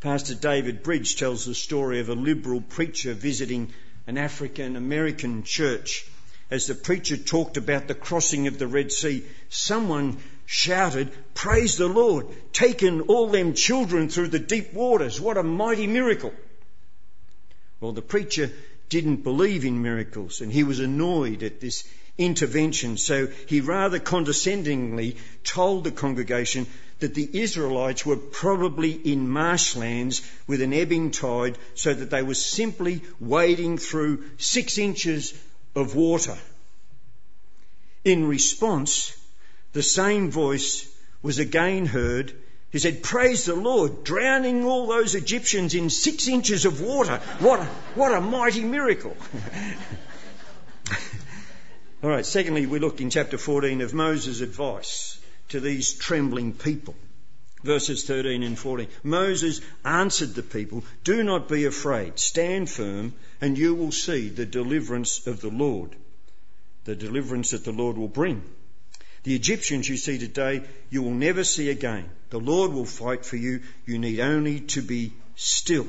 Pastor 0.00 0.34
David 0.34 0.82
Bridge 0.82 1.16
tells 1.16 1.44
the 1.44 1.54
story 1.54 2.00
of 2.00 2.08
a 2.08 2.14
liberal 2.14 2.62
preacher 2.62 3.12
visiting 3.12 3.70
an 4.06 4.16
African 4.16 4.76
American 4.76 5.42
church. 5.42 6.06
As 6.50 6.66
the 6.66 6.74
preacher 6.74 7.18
talked 7.18 7.58
about 7.58 7.86
the 7.86 7.94
crossing 7.94 8.46
of 8.46 8.58
the 8.58 8.66
Red 8.66 8.90
Sea, 8.90 9.22
someone 9.50 10.16
shouted, 10.46 11.12
Praise 11.34 11.76
the 11.76 11.86
Lord, 11.86 12.26
taken 12.54 13.02
all 13.02 13.28
them 13.28 13.52
children 13.52 14.08
through 14.08 14.28
the 14.28 14.38
deep 14.38 14.72
waters. 14.72 15.20
What 15.20 15.36
a 15.36 15.42
mighty 15.42 15.86
miracle. 15.86 16.32
Well, 17.78 17.92
the 17.92 18.00
preacher 18.00 18.50
didn't 18.88 19.22
believe 19.22 19.66
in 19.66 19.82
miracles 19.82 20.40
and 20.40 20.50
he 20.50 20.64
was 20.64 20.80
annoyed 20.80 21.42
at 21.42 21.60
this 21.60 21.84
intervention, 22.16 22.96
so 22.96 23.28
he 23.46 23.60
rather 23.60 23.98
condescendingly 23.98 25.18
told 25.44 25.84
the 25.84 25.90
congregation 25.90 26.66
that 27.00 27.14
the 27.14 27.40
Israelites 27.40 28.06
were 28.06 28.16
probably 28.16 28.92
in 28.92 29.28
marshlands 29.28 30.22
with 30.46 30.62
an 30.62 30.72
ebbing 30.72 31.10
tide, 31.10 31.58
so 31.74 31.92
that 31.92 32.10
they 32.10 32.22
were 32.22 32.34
simply 32.34 33.02
wading 33.18 33.78
through 33.78 34.24
six 34.38 34.78
inches 34.78 35.34
of 35.74 35.94
water. 35.94 36.36
In 38.04 38.26
response, 38.26 39.16
the 39.72 39.82
same 39.82 40.30
voice 40.30 40.88
was 41.22 41.38
again 41.38 41.86
heard. 41.86 42.32
He 42.70 42.78
said, 42.78 43.02
Praise 43.02 43.44
the 43.44 43.56
Lord, 43.56 44.04
drowning 44.04 44.64
all 44.64 44.86
those 44.86 45.14
Egyptians 45.14 45.74
in 45.74 45.90
six 45.90 46.28
inches 46.28 46.64
of 46.64 46.80
water. 46.80 47.18
What 47.40 47.60
a, 47.60 47.64
what 47.94 48.14
a 48.14 48.20
mighty 48.20 48.64
miracle. 48.64 49.16
all 52.02 52.10
right, 52.10 52.24
secondly, 52.24 52.66
we 52.66 52.78
looked 52.78 53.00
in 53.00 53.10
chapter 53.10 53.38
14 53.38 53.80
of 53.80 53.92
Moses' 53.92 54.40
advice 54.40 55.19
to 55.50 55.60
these 55.60 55.92
trembling 55.92 56.52
people. 56.52 56.94
Verses 57.62 58.04
13 58.04 58.42
and 58.42 58.58
14. 58.58 58.88
Moses 59.02 59.60
answered 59.84 60.34
the 60.34 60.42
people, 60.42 60.82
Do 61.04 61.22
not 61.22 61.48
be 61.48 61.66
afraid, 61.66 62.18
stand 62.18 62.70
firm, 62.70 63.12
and 63.40 63.58
you 63.58 63.74
will 63.74 63.92
see 63.92 64.28
the 64.28 64.46
deliverance 64.46 65.26
of 65.26 65.42
the 65.42 65.50
Lord, 65.50 65.94
the 66.84 66.96
deliverance 66.96 67.50
that 67.50 67.64
the 67.64 67.72
Lord 67.72 67.98
will 67.98 68.08
bring. 68.08 68.42
The 69.24 69.34
Egyptians 69.34 69.86
you 69.86 69.98
see 69.98 70.16
today, 70.16 70.62
you 70.88 71.02
will 71.02 71.10
never 71.10 71.44
see 71.44 71.68
again. 71.68 72.08
The 72.30 72.40
Lord 72.40 72.72
will 72.72 72.86
fight 72.86 73.26
for 73.26 73.36
you. 73.36 73.60
You 73.84 73.98
need 73.98 74.20
only 74.20 74.60
to 74.60 74.80
be 74.80 75.12
still. 75.36 75.86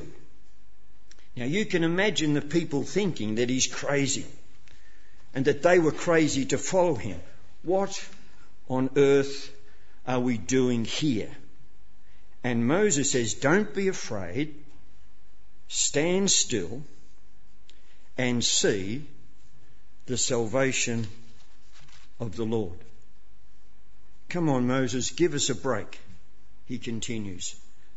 Now 1.34 1.46
you 1.46 1.64
can 1.64 1.82
imagine 1.82 2.34
the 2.34 2.42
people 2.42 2.82
thinking 2.82 3.36
that 3.36 3.48
he's 3.48 3.66
crazy 3.66 4.26
and 5.34 5.46
that 5.46 5.62
they 5.62 5.78
were 5.78 5.92
crazy 5.92 6.44
to 6.46 6.58
follow 6.58 6.94
him. 6.94 7.18
What 7.62 8.06
on 8.72 8.90
earth 8.96 9.52
are 10.06 10.20
we 10.20 10.38
doing 10.38 10.84
here? 10.84 11.30
And 12.42 12.66
Moses 12.66 13.12
says, 13.12 13.34
Don't 13.34 13.72
be 13.74 13.88
afraid, 13.88 14.54
stand 15.68 16.30
still 16.30 16.82
and 18.16 18.44
see 18.44 19.06
the 20.06 20.16
salvation 20.16 21.06
of 22.18 22.34
the 22.36 22.44
Lord. 22.44 22.78
Come 24.28 24.48
on, 24.48 24.66
Moses, 24.66 25.10
give 25.10 25.34
us 25.34 25.50
a 25.50 25.54
break. 25.54 26.00
He 26.66 26.78
continues. 26.78 27.54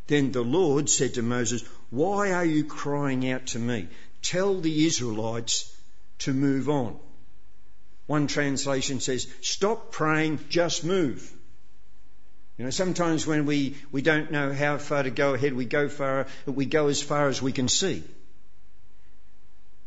Then 0.07 0.31
the 0.31 0.43
Lord 0.43 0.89
said 0.89 1.15
to 1.15 1.21
Moses, 1.21 1.63
Why 1.89 2.33
are 2.33 2.45
you 2.45 2.65
crying 2.65 3.29
out 3.31 3.47
to 3.47 3.59
me? 3.59 3.87
Tell 4.21 4.59
the 4.59 4.85
Israelites 4.85 5.73
to 6.19 6.33
move 6.33 6.69
on. 6.69 6.99
One 8.07 8.27
translation 8.27 8.99
says, 8.99 9.27
Stop 9.41 9.91
praying, 9.91 10.39
just 10.49 10.83
move. 10.83 11.31
You 12.57 12.65
know, 12.65 12.71
sometimes 12.71 13.27
when 13.27 13.45
we, 13.45 13.75
we 13.91 14.01
don't 14.01 14.31
know 14.31 14.53
how 14.53 14.77
far 14.77 15.03
to 15.03 15.09
go 15.09 15.33
ahead, 15.33 15.53
we 15.53 15.65
go 15.65 15.89
far, 15.89 16.27
we 16.45 16.65
go 16.65 16.87
as 16.87 17.01
far 17.01 17.27
as 17.27 17.41
we 17.41 17.51
can 17.51 17.67
see. 17.67 18.03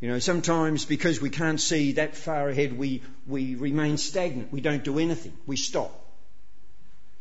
You 0.01 0.09
know, 0.09 0.19
sometimes 0.19 0.85
because 0.85 1.21
we 1.21 1.31
can't 1.31 1.61
see 1.61 1.93
that 1.93 2.15
far 2.15 2.49
ahead, 2.49 2.77
we, 2.79 3.03
we 3.27 3.55
remain 3.55 3.97
stagnant. 3.97 4.53
We 4.53 4.61
don't 4.61 4.85
do 4.85 4.99
anything. 4.99 5.33
We 5.47 5.57
stop. 5.57 5.93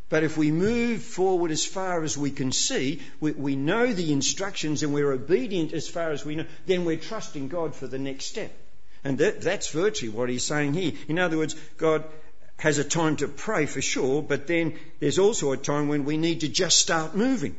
But 0.10 0.24
if 0.24 0.38
we 0.38 0.52
move 0.52 1.02
forward 1.02 1.52
as 1.52 1.66
far 1.66 2.04
as 2.04 2.18
we 2.18 2.32
can 2.32 2.52
see, 2.52 3.02
we, 3.20 3.32
we, 3.32 3.56
know 3.56 3.92
the 3.92 4.14
instructions 4.14 4.84
and 4.84 4.94
we're 4.94 5.12
obedient 5.12 5.74
as 5.74 5.88
far 5.88 6.12
as 6.12 6.24
we 6.24 6.36
know, 6.36 6.46
then 6.66 6.86
we're 6.86 6.98
trusting 6.98 7.50
God 7.50 7.76
for 7.76 7.88
the 7.88 8.00
next 8.00 8.26
step. 8.26 8.52
And 9.04 9.18
that, 9.20 9.42
that's 9.42 9.70
virtually 9.70 10.12
what 10.12 10.30
he's 10.30 10.46
saying 10.46 10.74
here. 10.74 10.94
In 11.08 11.20
other 11.20 11.38
words, 11.38 11.56
God 11.78 12.04
has 12.58 12.80
a 12.80 12.84
time 12.84 13.18
to 13.18 13.28
pray 13.28 13.66
for 13.66 13.82
sure, 13.82 14.22
but 14.22 14.48
then 14.48 14.74
there's 15.00 15.20
also 15.20 15.52
a 15.52 15.58
time 15.58 15.88
when 15.88 16.06
we 16.06 16.18
need 16.18 16.42
to 16.42 16.48
just 16.48 16.80
start 16.80 17.16
moving. 17.16 17.56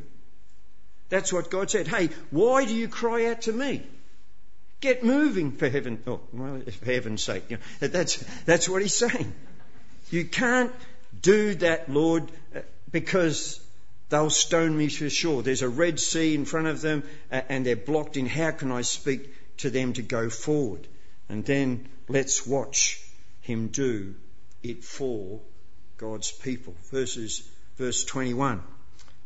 That's 1.09 1.33
what 1.33 1.49
God 1.49 1.71
said. 1.71 1.87
Hey, 1.87 2.09
why 2.29 2.65
do 2.65 2.75
you 2.75 2.87
cry 2.87 3.27
out 3.27 3.43
to 3.43 3.53
me? 3.53 3.83
Get 4.81 5.03
moving 5.03 5.51
for 5.51 5.67
heaven. 5.67 6.01
Oh, 6.07 6.21
well, 6.31 6.61
for 6.61 6.85
heaven's 6.85 7.23
sake. 7.23 7.43
You 7.49 7.57
know, 7.57 7.87
that's, 7.87 8.17
that's 8.45 8.69
what 8.69 8.81
he's 8.81 8.95
saying. 8.95 9.33
You 10.11 10.25
can't 10.25 10.71
do 11.21 11.55
that, 11.55 11.89
Lord, 11.89 12.31
uh, 12.55 12.61
because 12.91 13.59
they'll 14.09 14.29
stone 14.29 14.77
me 14.77 14.87
for 14.87 15.09
sure. 15.09 15.41
There's 15.41 15.61
a 15.61 15.69
Red 15.69 15.99
Sea 15.99 16.33
in 16.33 16.45
front 16.45 16.67
of 16.67 16.81
them 16.81 17.03
uh, 17.31 17.41
and 17.49 17.65
they're 17.65 17.75
blocked 17.75 18.17
in. 18.17 18.25
How 18.25 18.51
can 18.51 18.71
I 18.71 18.81
speak 18.81 19.33
to 19.57 19.69
them 19.69 19.93
to 19.93 20.01
go 20.01 20.29
forward? 20.29 20.87
And 21.29 21.45
then 21.45 21.87
let's 22.07 22.45
watch 22.45 23.01
him 23.41 23.67
do 23.67 24.15
it 24.63 24.83
for 24.83 25.39
God's 25.97 26.31
people. 26.31 26.75
Verses, 26.91 27.49
verse 27.77 28.03
21 28.03 28.61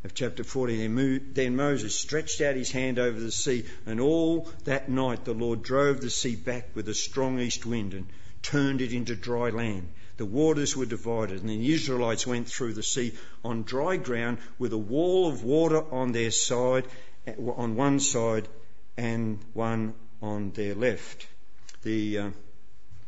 of 0.03 0.13
chapter 0.13 0.43
14. 0.43 1.31
Then 1.33 1.55
Moses 1.55 1.95
stretched 1.95 2.41
out 2.41 2.55
his 2.55 2.71
hand 2.71 2.99
over 2.99 3.19
the 3.19 3.31
sea, 3.31 3.65
and 3.85 3.99
all 3.99 4.49
that 4.65 4.89
night 4.89 5.25
the 5.25 5.33
Lord 5.33 5.63
drove 5.63 6.01
the 6.01 6.09
sea 6.09 6.35
back 6.35 6.75
with 6.75 6.89
a 6.89 6.93
strong 6.93 7.39
east 7.39 7.65
wind 7.65 7.93
and 7.93 8.07
turned 8.41 8.81
it 8.81 8.91
into 8.91 9.15
dry 9.15 9.49
land 9.49 9.87
the 10.17 10.25
waters 10.25 10.77
were 10.77 10.85
divided, 10.85 11.41
and 11.41 11.49
the 11.49 11.73
Israelites 11.73 12.27
went 12.27 12.47
through 12.47 12.73
the 12.73 12.83
sea 12.83 13.13
on 13.43 13.63
dry 13.63 13.97
ground 13.97 14.37
with 14.59 14.71
a 14.71 14.77
wall 14.77 15.27
of 15.27 15.43
water 15.43 15.83
on 15.91 16.11
their 16.11 16.29
side, 16.29 16.85
eh, 17.25 17.33
on 17.35 17.75
one 17.75 17.99
side, 17.99 18.47
and 18.95 19.39
one 19.53 19.95
on 20.21 20.51
their 20.51 20.75
left. 20.75 21.25
The 21.84 22.17
uh, 22.17 22.30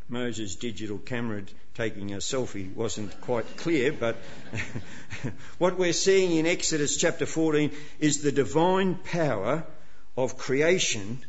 Moses 0.09 0.55
digital 0.55 0.97
camera 0.97 1.43
taking 1.75 2.13
a 2.13 2.17
selfie 2.17 2.73
wasn't 2.75 3.21
quite 3.21 3.57
clear, 3.57 3.93
but 3.93 4.17
what 5.57 5.79
we're 5.79 5.93
seeing 5.93 6.31
in 6.37 6.45
Exodus 6.45 6.97
chapter 6.97 7.25
14 7.25 7.71
is 7.99 8.21
the 8.21 8.33
divine 8.33 8.95
power 8.95 9.65
of 10.17 10.37
creation 10.37 11.19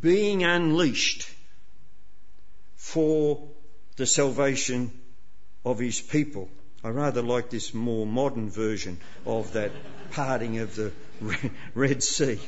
being 0.00 0.44
unleashed 0.44 1.28
for 2.76 3.48
the 3.96 4.06
salvation 4.06 4.90
of 5.66 5.78
his 5.78 6.00
people. 6.00 6.48
I 6.82 6.88
rather 6.88 7.20
like 7.20 7.50
this 7.50 7.74
more 7.74 8.06
modern 8.06 8.48
version 8.48 8.98
of 9.26 9.52
that 9.52 9.72
parting 10.12 10.58
of 10.58 10.74
the 10.74 10.92
Red 11.74 12.02
Sea. 12.02 12.38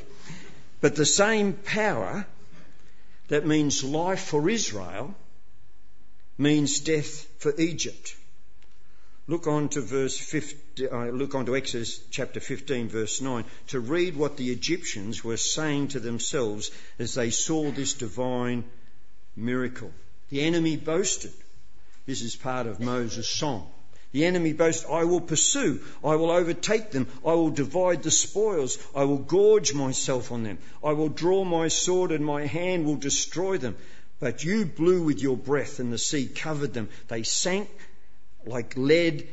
But 0.79 0.95
the 0.95 1.05
same 1.05 1.53
power 1.53 2.25
that 3.31 3.47
means 3.47 3.81
life 3.81 4.25
for 4.25 4.49
Israel 4.49 5.15
means 6.37 6.81
death 6.81 7.25
for 7.39 7.53
Egypt. 7.57 8.13
Look 9.25 9.47
on 9.47 9.69
to 9.69 9.79
verse 9.79 10.17
50, 10.17 10.89
uh, 10.89 11.05
look 11.05 11.33
on 11.33 11.45
to 11.45 11.55
Exodus 11.55 12.01
chapter 12.11 12.41
15 12.41 12.89
verse 12.89 13.21
9 13.21 13.45
to 13.67 13.79
read 13.79 14.17
what 14.17 14.35
the 14.35 14.51
Egyptians 14.51 15.23
were 15.23 15.37
saying 15.37 15.87
to 15.89 16.01
themselves 16.01 16.71
as 16.99 17.13
they 17.13 17.29
saw 17.29 17.71
this 17.71 17.93
divine 17.93 18.65
miracle. 19.37 19.93
The 20.29 20.41
enemy 20.41 20.75
boasted. 20.75 21.31
This 22.05 22.21
is 22.21 22.35
part 22.35 22.67
of 22.67 22.81
Moses' 22.81 23.29
song. 23.29 23.71
The 24.11 24.25
enemy 24.25 24.51
boasts, 24.51 24.85
I 24.89 25.05
will 25.05 25.21
pursue, 25.21 25.81
I 26.03 26.15
will 26.15 26.31
overtake 26.31 26.91
them, 26.91 27.07
I 27.25 27.33
will 27.33 27.49
divide 27.49 28.03
the 28.03 28.11
spoils, 28.11 28.77
I 28.93 29.05
will 29.05 29.17
gorge 29.17 29.73
myself 29.73 30.31
on 30.31 30.43
them, 30.43 30.57
I 30.83 30.91
will 30.91 31.07
draw 31.07 31.45
my 31.45 31.69
sword 31.69 32.11
and 32.11 32.25
my 32.25 32.45
hand 32.45 32.85
will 32.85 32.97
destroy 32.97 33.57
them. 33.57 33.77
But 34.19 34.43
you 34.43 34.65
blew 34.65 35.03
with 35.03 35.19
your 35.19 35.37
breath 35.37 35.79
and 35.79 35.91
the 35.91 35.97
sea 35.97 36.27
covered 36.27 36.73
them. 36.73 36.89
They 37.07 37.23
sank 37.23 37.69
like 38.45 38.77
lead 38.77 39.27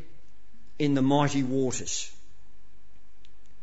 in 0.78 0.94
the 0.94 1.02
mighty 1.02 1.42
waters. 1.42 2.10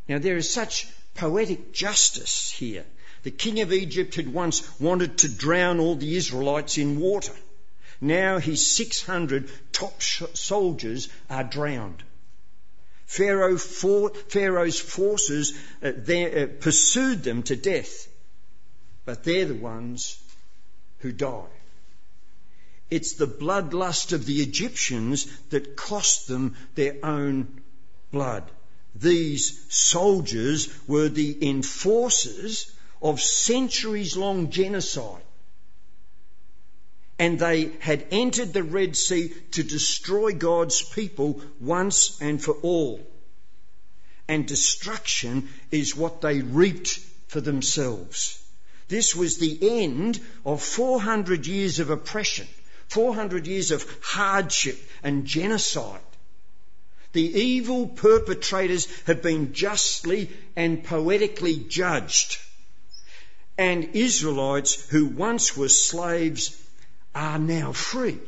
Now 0.07 0.19
there 0.19 0.37
is 0.37 0.49
such 0.51 0.87
poetic 1.15 1.71
justice 1.73 2.51
here. 2.51 2.85
The 3.23 3.31
king 3.31 3.61
of 3.61 3.73
Egypt 3.73 4.15
had 4.15 4.31
once 4.31 4.61
wanted 4.79 5.17
to 5.19 5.29
drown 5.29 5.79
all 5.79 5.95
the 5.95 6.15
Israelites 6.15 6.77
in 6.77 6.99
water. 6.99 7.33
Now 8.01 8.39
his 8.39 8.65
600 8.65 9.49
top 9.71 10.01
soldiers 10.01 11.09
are 11.29 11.43
drowned. 11.43 12.03
Pharaoh 13.05 13.57
fought, 13.57 14.31
Pharaoh's 14.31 14.79
forces 14.79 15.53
uh, 15.83 15.89
uh, 15.89 16.47
pursued 16.59 17.23
them 17.23 17.43
to 17.43 17.55
death, 17.55 18.07
but 19.05 19.23
they're 19.23 19.45
the 19.45 19.53
ones 19.53 20.17
who 20.99 21.11
die. 21.11 21.55
It's 22.89 23.13
the 23.13 23.27
bloodlust 23.27 24.11
of 24.13 24.25
the 24.25 24.41
Egyptians 24.41 25.27
that 25.49 25.75
cost 25.75 26.27
them 26.27 26.55
their 26.75 26.97
own 27.03 27.61
blood. 28.11 28.49
These 28.95 29.59
soldiers 29.69 30.69
were 30.87 31.09
the 31.09 31.49
enforcers 31.49 32.71
of 33.01 33.21
centuries 33.21 34.15
long 34.15 34.51
genocide. 34.51 35.24
And 37.17 37.39
they 37.39 37.71
had 37.79 38.07
entered 38.11 38.51
the 38.51 38.63
Red 38.63 38.97
Sea 38.97 39.33
to 39.51 39.63
destroy 39.63 40.33
God's 40.33 40.81
people 40.81 41.41
once 41.59 42.19
and 42.21 42.43
for 42.43 42.55
all. 42.55 43.05
And 44.27 44.47
destruction 44.47 45.49
is 45.71 45.95
what 45.95 46.21
they 46.21 46.41
reaped 46.41 46.99
for 47.27 47.39
themselves. 47.41 48.41
This 48.87 49.15
was 49.15 49.37
the 49.37 49.81
end 49.81 50.19
of 50.45 50.61
400 50.61 51.47
years 51.47 51.79
of 51.79 51.89
oppression, 51.89 52.47
400 52.89 53.47
years 53.47 53.71
of 53.71 53.85
hardship 54.01 54.77
and 55.03 55.25
genocide. 55.25 56.01
The 57.13 57.39
evil 57.39 57.87
perpetrators 57.87 58.87
have 59.07 59.21
been 59.21 59.53
justly 59.53 60.29
and 60.55 60.83
poetically 60.83 61.55
judged. 61.57 62.37
And 63.57 63.95
Israelites 63.95 64.89
who 64.89 65.05
once 65.05 65.55
were 65.55 65.69
slaves 65.69 66.61
are 67.15 67.39
now 67.39 67.71
free. 67.71 68.19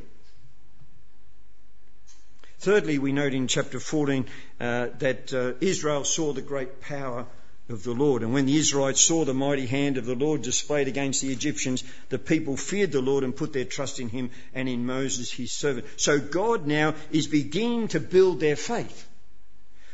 Thirdly, 2.59 2.97
we 2.97 3.11
note 3.11 3.33
in 3.33 3.47
chapter 3.47 3.79
14 3.79 4.25
uh, 4.59 4.87
that 4.99 5.33
uh, 5.33 5.53
Israel 5.61 6.03
saw 6.03 6.33
the 6.33 6.41
great 6.41 6.81
power 6.81 7.27
of 7.69 7.83
the 7.83 7.93
Lord. 7.93 8.23
And 8.23 8.33
when 8.33 8.45
the 8.45 8.57
Israelites 8.57 9.01
saw 9.01 9.25
the 9.25 9.33
mighty 9.33 9.65
hand 9.65 9.97
of 9.97 10.05
the 10.05 10.15
Lord 10.15 10.41
displayed 10.41 10.87
against 10.87 11.21
the 11.21 11.31
Egyptians, 11.31 11.83
the 12.09 12.17
people 12.17 12.57
feared 12.57 12.91
the 12.91 13.01
Lord 13.01 13.23
and 13.23 13.35
put 13.35 13.53
their 13.53 13.65
trust 13.65 13.99
in 13.99 14.09
him 14.09 14.31
and 14.53 14.67
in 14.69 14.85
Moses 14.85 15.31
his 15.31 15.51
servant. 15.51 15.85
So 15.97 16.19
God 16.19 16.65
now 16.65 16.95
is 17.11 17.27
beginning 17.27 17.89
to 17.89 17.99
build 17.99 18.39
their 18.39 18.55
faith. 18.55 19.07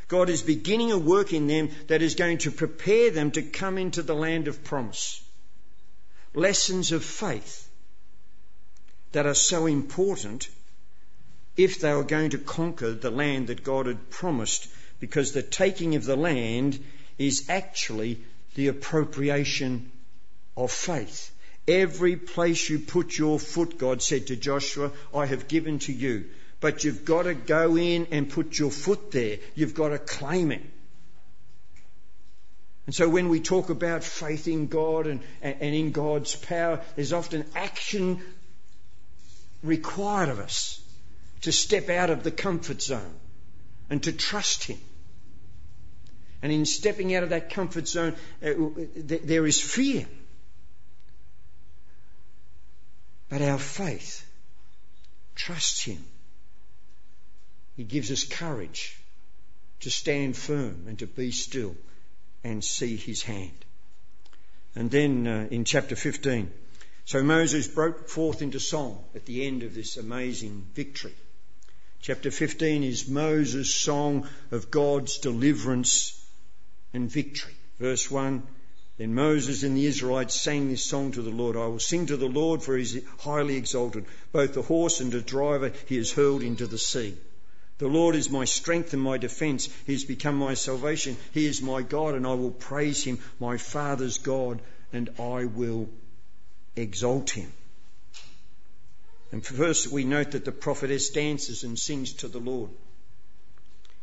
God 0.08 0.30
is 0.30 0.44
beginning 0.44 0.92
a 0.92 0.98
work 0.98 1.34
in 1.34 1.48
them 1.48 1.70
that 1.88 2.02
is 2.02 2.16
going 2.16 2.40
to 2.40 2.52
prepare 2.52 3.10
them 3.10 3.32
to 3.32 3.42
come 3.42 3.78
into 3.78 4.04
the 4.04 4.16
land 4.16 4.48
of 4.48 4.64
promise. 4.64 5.24
Lessons 6.36 6.92
of 6.92 7.04
faith 7.04 7.63
that 9.14 9.26
are 9.26 9.34
so 9.34 9.66
important 9.66 10.50
if 11.56 11.80
they 11.80 11.90
are 11.92 12.04
going 12.04 12.32
to 12.32 12.38
conquer 12.38 12.92
the 12.92 13.12
land 13.12 13.48
that 13.48 13.64
God 13.64 13.86
had 13.86 14.10
promised 14.10 14.68
because 15.00 15.32
the 15.32 15.44
taking 15.44 15.96
of 15.96 16.04
the 16.04 16.16
land 16.16 16.84
is 17.18 17.50
actually 17.50 18.20
the 18.56 18.68
appropriation 18.68 19.92
of 20.58 20.72
faith. 20.72 21.32
Every 21.68 22.16
place 22.16 22.70
you 22.70 22.80
put 22.80 23.18
your 23.18 23.40
foot, 23.40 23.78
God 23.78 24.02
said 24.02 24.28
to 24.28 24.36
Joshua, 24.36 24.92
I 25.14 25.26
have 25.28 25.48
given 25.48 25.80
to 25.80 25.94
you. 25.94 26.26
But 26.60 26.84
you've 26.84 27.06
got 27.06 27.24
to 27.24 27.34
go 27.34 27.78
in 27.78 28.08
and 28.12 28.30
put 28.30 28.58
your 28.58 28.72
foot 28.72 29.12
there. 29.12 29.38
You've 29.56 29.74
got 29.74 29.90
to 29.90 30.00
claim 30.00 30.52
it. 30.52 30.62
And 32.86 32.96
so 32.96 33.08
when 33.08 33.30
we 33.30 33.40
talk 33.40 33.70
about 33.70 34.04
faith 34.04 34.48
in 34.48 34.68
God 34.68 35.08
and, 35.08 35.22
and 35.42 35.76
in 35.76 35.92
God's 35.92 36.36
power, 36.36 36.82
there's 36.96 37.14
often 37.14 37.46
action 37.56 38.22
required 39.64 40.30
of 40.30 40.40
us 40.40 40.82
to 41.42 41.52
step 41.52 41.90
out 41.90 42.10
of 42.10 42.24
the 42.24 42.32
comfort 42.32 42.82
zone 42.82 43.16
and 43.90 44.04
to 44.04 44.12
trust 44.12 44.66
Him. 44.66 44.80
And 46.42 46.52
in 46.52 46.66
stepping 46.66 47.16
out 47.16 47.24
of 47.24 47.30
that 47.30 47.50
comfort 47.50 47.88
zone, 47.88 48.16
uh, 48.46 48.54
there 48.96 49.48
is 49.48 49.62
fear. 49.62 50.06
But 53.30 53.42
our 53.42 53.58
faith 53.58 54.26
trusts 55.36 55.84
Him. 55.84 56.04
He 57.78 57.84
gives 57.84 58.12
us 58.12 58.24
courage 58.26 59.00
to 59.80 59.90
stand 59.90 60.38
firm 60.38 60.86
and 60.88 61.00
to 61.00 61.08
be 61.08 61.32
still 61.32 61.76
and 62.44 62.64
see 62.64 62.96
His 62.96 63.24
hand. 63.24 63.66
And 64.76 64.92
then 64.92 65.28
uh, 65.28 65.48
in 65.50 65.64
chapter 65.66 65.96
15, 65.96 66.52
so 67.06 67.22
Moses 67.22 67.68
broke 67.68 68.08
forth 68.08 68.42
into 68.42 68.60
song 68.60 69.04
at 69.14 69.26
the 69.26 69.46
end 69.46 69.64
of 69.64 69.76
this 69.76 69.98
amazing 69.98 70.68
victory. 70.74 71.14
Chapter 72.02 72.32
15 72.32 72.84
is 72.84 73.08
Moses' 73.08 73.74
song 73.74 74.28
of 74.52 74.72
God's 74.72 75.18
deliverance 75.18 76.22
and 76.94 77.12
victory. 77.12 77.56
Verse 77.80 78.10
1 78.10 78.44
Then 78.98 79.16
Moses 79.16 79.64
and 79.64 79.76
the 79.76 79.86
Israelites 79.86 80.40
sang 80.40 80.70
this 80.70 80.84
song 80.84 81.12
to 81.14 81.22
the 81.22 81.30
Lord 81.30 81.58
I 81.58 81.68
will 81.68 81.80
sing 81.80 82.06
to 82.06 82.18
the 82.18 82.28
Lord, 82.28 82.64
for 82.64 82.78
he 82.78 82.84
is 82.84 83.02
highly 83.20 83.58
exalted. 83.58 84.06
Both 84.32 84.54
the 84.54 84.62
horse 84.62 85.02
and 85.02 85.12
the 85.12 85.22
driver 85.22 85.74
he 85.88 85.98
has 85.98 86.12
hurled 86.12 86.44
into 86.44 86.68
the 86.68 86.78
sea. 86.78 87.18
The 87.80 87.88
Lord 87.88 88.16
is 88.16 88.30
my 88.30 88.46
strength 88.46 88.94
and 88.94 89.02
my 89.02 89.18
defence. 89.18 89.68
He 89.86 89.94
has 89.94 90.06
become 90.06 90.36
my 90.36 90.54
salvation. 90.54 91.18
He 91.34 91.46
is 91.46 91.62
my 91.62 91.82
God, 91.82 92.16
and 92.16 92.26
I 92.26 92.34
will 92.34 92.52
praise 92.52 93.04
him, 93.04 93.20
my 93.40 93.58
Father's 93.58 94.20
God, 94.20 94.62
and 94.94 95.10
I 95.20 95.46
will 95.46 95.90
exalt 96.76 97.30
him. 97.32 97.52
And 99.32 99.46
first, 99.46 99.88
we 99.88 100.04
note 100.04 100.32
that 100.32 100.46
the 100.46 100.52
prophetess 100.52 101.10
dances 101.10 101.64
and 101.64 101.78
sings 101.78 102.14
to 102.14 102.28
the 102.28 102.40
Lord. 102.40 102.70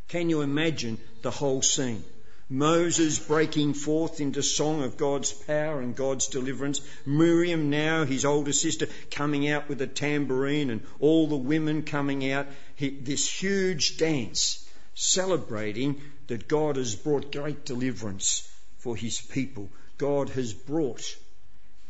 Can 0.09 0.29
you 0.29 0.41
imagine 0.41 0.97
the 1.21 1.31
whole 1.31 1.61
scene? 1.61 2.03
Moses 2.49 3.17
breaking 3.17 3.73
forth 3.73 4.19
into 4.19 4.43
song 4.43 4.83
of 4.83 4.97
God's 4.97 5.31
power 5.31 5.79
and 5.79 5.95
God's 5.95 6.27
deliverance. 6.27 6.81
Miriam, 7.05 7.69
now 7.69 8.03
his 8.03 8.25
older 8.25 8.51
sister, 8.51 8.87
coming 9.09 9.47
out 9.47 9.69
with 9.69 9.81
a 9.81 9.87
tambourine, 9.87 10.69
and 10.69 10.85
all 10.99 11.27
the 11.27 11.37
women 11.37 11.83
coming 11.83 12.29
out. 12.29 12.47
this 12.77 13.31
huge 13.31 13.95
dance 13.97 14.67
celebrating 14.95 16.01
that 16.27 16.49
God 16.49 16.75
has 16.75 16.93
brought 16.93 17.31
great 17.31 17.63
deliverance 17.63 18.45
for 18.79 18.97
his 18.97 19.21
people. 19.21 19.69
God 19.97 20.27
has 20.31 20.53
brought 20.53 21.15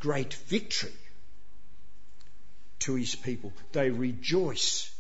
great 0.02 0.34
victory 0.34 0.92
to 2.80 2.96
his 2.96 3.16
people. 3.16 3.54
They 3.72 3.90
rejoice 3.90 4.92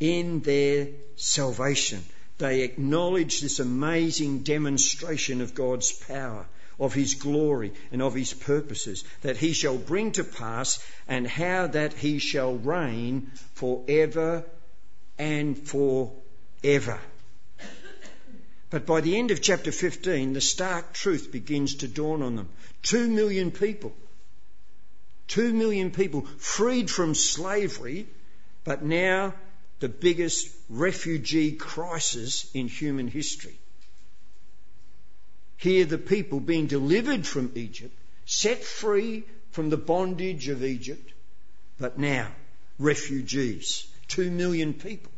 in 0.00 0.40
their 0.40 0.88
salvation. 1.14 2.02
They 2.38 2.62
acknowledge 2.62 3.40
this 3.40 3.60
amazing 3.60 4.40
demonstration 4.40 5.40
of 5.40 5.54
God's 5.54 5.92
power, 5.92 6.46
of 6.80 6.92
His 6.92 7.14
glory, 7.14 7.72
and 7.92 8.02
of 8.02 8.14
His 8.14 8.32
purposes 8.34 9.04
that 9.20 9.36
He 9.36 9.52
shall 9.52 9.78
bring 9.78 10.10
to 10.12 10.24
pass, 10.24 10.84
and 11.06 11.26
how 11.26 11.68
that 11.68 11.92
He 11.92 12.18
shall 12.18 12.56
reign 12.56 13.30
forever 13.54 14.44
and 15.18 15.56
forever. 15.56 16.98
But 18.72 18.86
by 18.86 19.02
the 19.02 19.18
end 19.18 19.30
of 19.30 19.42
chapter 19.42 19.70
15, 19.70 20.32
the 20.32 20.40
stark 20.40 20.94
truth 20.94 21.30
begins 21.30 21.74
to 21.74 21.88
dawn 21.88 22.22
on 22.22 22.36
them. 22.36 22.48
Two 22.82 23.06
million 23.06 23.50
people, 23.50 23.94
two 25.28 25.52
million 25.52 25.90
people 25.90 26.22
freed 26.38 26.90
from 26.90 27.14
slavery, 27.14 28.06
but 28.64 28.82
now 28.82 29.34
the 29.80 29.90
biggest 29.90 30.48
refugee 30.70 31.52
crisis 31.52 32.50
in 32.54 32.66
human 32.66 33.08
history. 33.08 33.58
Here, 35.58 35.84
the 35.84 35.98
people 35.98 36.40
being 36.40 36.66
delivered 36.66 37.26
from 37.26 37.52
Egypt, 37.54 37.94
set 38.24 38.64
free 38.64 39.24
from 39.50 39.68
the 39.68 39.76
bondage 39.76 40.48
of 40.48 40.64
Egypt, 40.64 41.12
but 41.76 41.98
now 41.98 42.34
refugees, 42.78 43.86
two 44.08 44.30
million 44.30 44.72
people, 44.72 45.12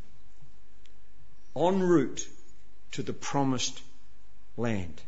en 1.55 1.79
route 1.79 2.27
to 2.95 3.03
the 3.03 3.13
promised 3.13 3.81
land. 4.57 5.03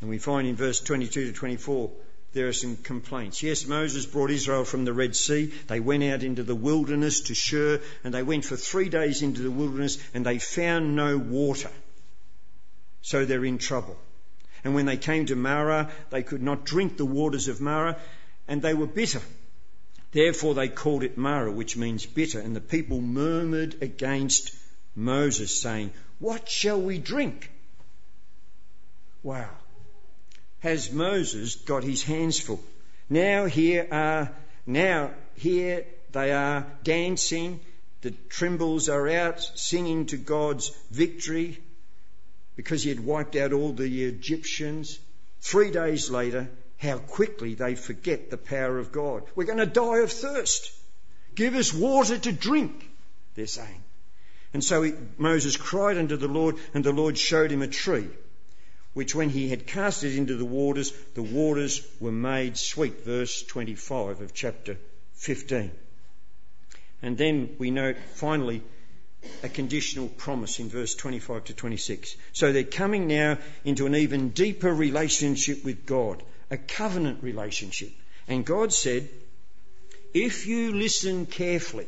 And 0.00 0.10
we 0.10 0.18
find 0.18 0.46
in 0.46 0.56
verse 0.56 0.80
22 0.80 1.26
to 1.26 1.32
24 1.32 1.90
there 2.34 2.48
are 2.48 2.52
some 2.52 2.76
complaints. 2.76 3.42
Yes, 3.42 3.66
Moses 3.66 4.04
brought 4.04 4.30
Israel 4.30 4.64
from 4.64 4.84
the 4.84 4.92
Red 4.92 5.16
Sea. 5.16 5.50
They 5.66 5.80
went 5.80 6.04
out 6.04 6.22
into 6.22 6.42
the 6.42 6.54
wilderness 6.54 7.20
to 7.22 7.34
Shur, 7.34 7.80
and 8.04 8.12
they 8.12 8.22
went 8.22 8.44
for 8.44 8.56
three 8.56 8.90
days 8.90 9.22
into 9.22 9.40
the 9.40 9.50
wilderness, 9.50 9.98
and 10.12 10.26
they 10.26 10.38
found 10.38 10.94
no 10.94 11.16
water. 11.16 11.70
So 13.00 13.24
they're 13.24 13.46
in 13.46 13.56
trouble. 13.56 13.96
And 14.62 14.74
when 14.74 14.84
they 14.84 14.98
came 14.98 15.24
to 15.26 15.36
Marah, 15.36 15.90
they 16.10 16.22
could 16.22 16.42
not 16.42 16.66
drink 16.66 16.98
the 16.98 17.06
waters 17.06 17.48
of 17.48 17.62
Marah, 17.62 17.98
and 18.46 18.60
they 18.60 18.74
were 18.74 18.86
bitter. 18.86 19.22
Therefore 20.12 20.52
they 20.54 20.68
called 20.68 21.04
it 21.04 21.16
Marah, 21.16 21.50
which 21.50 21.78
means 21.78 22.04
bitter. 22.04 22.40
And 22.40 22.54
the 22.54 22.60
people 22.60 23.00
murmured 23.00 23.82
against 23.82 24.54
Moses, 24.94 25.60
saying, 25.60 25.92
What 26.18 26.48
shall 26.48 26.80
we 26.80 26.98
drink? 26.98 27.50
Wow 29.22 29.50
has 30.60 30.90
Moses 30.92 31.54
got 31.54 31.84
his 31.84 32.02
hands 32.02 32.38
full. 32.38 32.62
Now 33.08 33.46
here 33.46 33.86
are, 33.90 34.32
now 34.66 35.12
here 35.36 35.86
they 36.12 36.32
are 36.32 36.66
dancing. 36.82 37.60
The 38.00 38.12
timbrels 38.30 38.88
are 38.88 39.08
out 39.08 39.40
singing 39.54 40.06
to 40.06 40.16
God's 40.16 40.70
victory 40.90 41.58
because 42.56 42.82
he 42.82 42.90
had 42.90 43.00
wiped 43.00 43.36
out 43.36 43.52
all 43.52 43.72
the 43.72 44.04
Egyptians. 44.04 44.98
Three 45.40 45.70
days 45.70 46.10
later, 46.10 46.48
how 46.78 46.98
quickly 46.98 47.54
they 47.54 47.74
forget 47.74 48.30
the 48.30 48.36
power 48.36 48.78
of 48.78 48.92
God. 48.92 49.24
We're 49.34 49.44
going 49.44 49.58
to 49.58 49.66
die 49.66 49.98
of 49.98 50.12
thirst. 50.12 50.72
Give 51.34 51.54
us 51.54 51.72
water 51.72 52.18
to 52.18 52.32
drink, 52.32 52.88
they're 53.34 53.46
saying. 53.46 53.82
And 54.52 54.64
so 54.64 54.82
he, 54.82 54.94
Moses 55.16 55.56
cried 55.56 55.98
unto 55.98 56.16
the 56.16 56.28
Lord, 56.28 56.56
and 56.74 56.84
the 56.84 56.92
Lord 56.92 57.18
showed 57.18 57.50
him 57.50 57.62
a 57.62 57.68
tree 57.68 58.08
which 58.98 59.14
when 59.14 59.30
he 59.30 59.48
had 59.48 59.64
cast 59.64 60.02
it 60.02 60.16
into 60.16 60.34
the 60.34 60.44
waters, 60.44 60.92
the 61.14 61.22
waters 61.22 61.86
were 62.00 62.10
made 62.10 62.56
sweet. 62.56 63.04
Verse 63.04 63.44
25 63.44 64.20
of 64.20 64.34
chapter 64.34 64.76
15. 65.14 65.70
And 67.02 67.16
then 67.16 67.54
we 67.58 67.70
note 67.70 67.96
finally 68.14 68.60
a 69.44 69.48
conditional 69.48 70.08
promise 70.08 70.58
in 70.58 70.68
verse 70.68 70.96
25 70.96 71.44
to 71.44 71.54
26. 71.54 72.16
So 72.32 72.52
they're 72.52 72.64
coming 72.64 73.06
now 73.06 73.38
into 73.64 73.86
an 73.86 73.94
even 73.94 74.30
deeper 74.30 74.74
relationship 74.74 75.64
with 75.64 75.86
God, 75.86 76.20
a 76.50 76.56
covenant 76.56 77.22
relationship. 77.22 77.92
And 78.26 78.44
God 78.44 78.72
said, 78.72 79.08
If 80.12 80.48
you 80.48 80.72
listen 80.72 81.26
carefully 81.26 81.86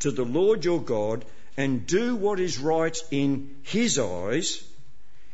to 0.00 0.10
the 0.10 0.24
Lord 0.24 0.64
your 0.64 0.80
God 0.80 1.24
and 1.56 1.86
do 1.86 2.14
what 2.14 2.40
is 2.40 2.58
right 2.58 2.96
in 3.10 3.56
his 3.62 3.98
eyes, 3.98 4.62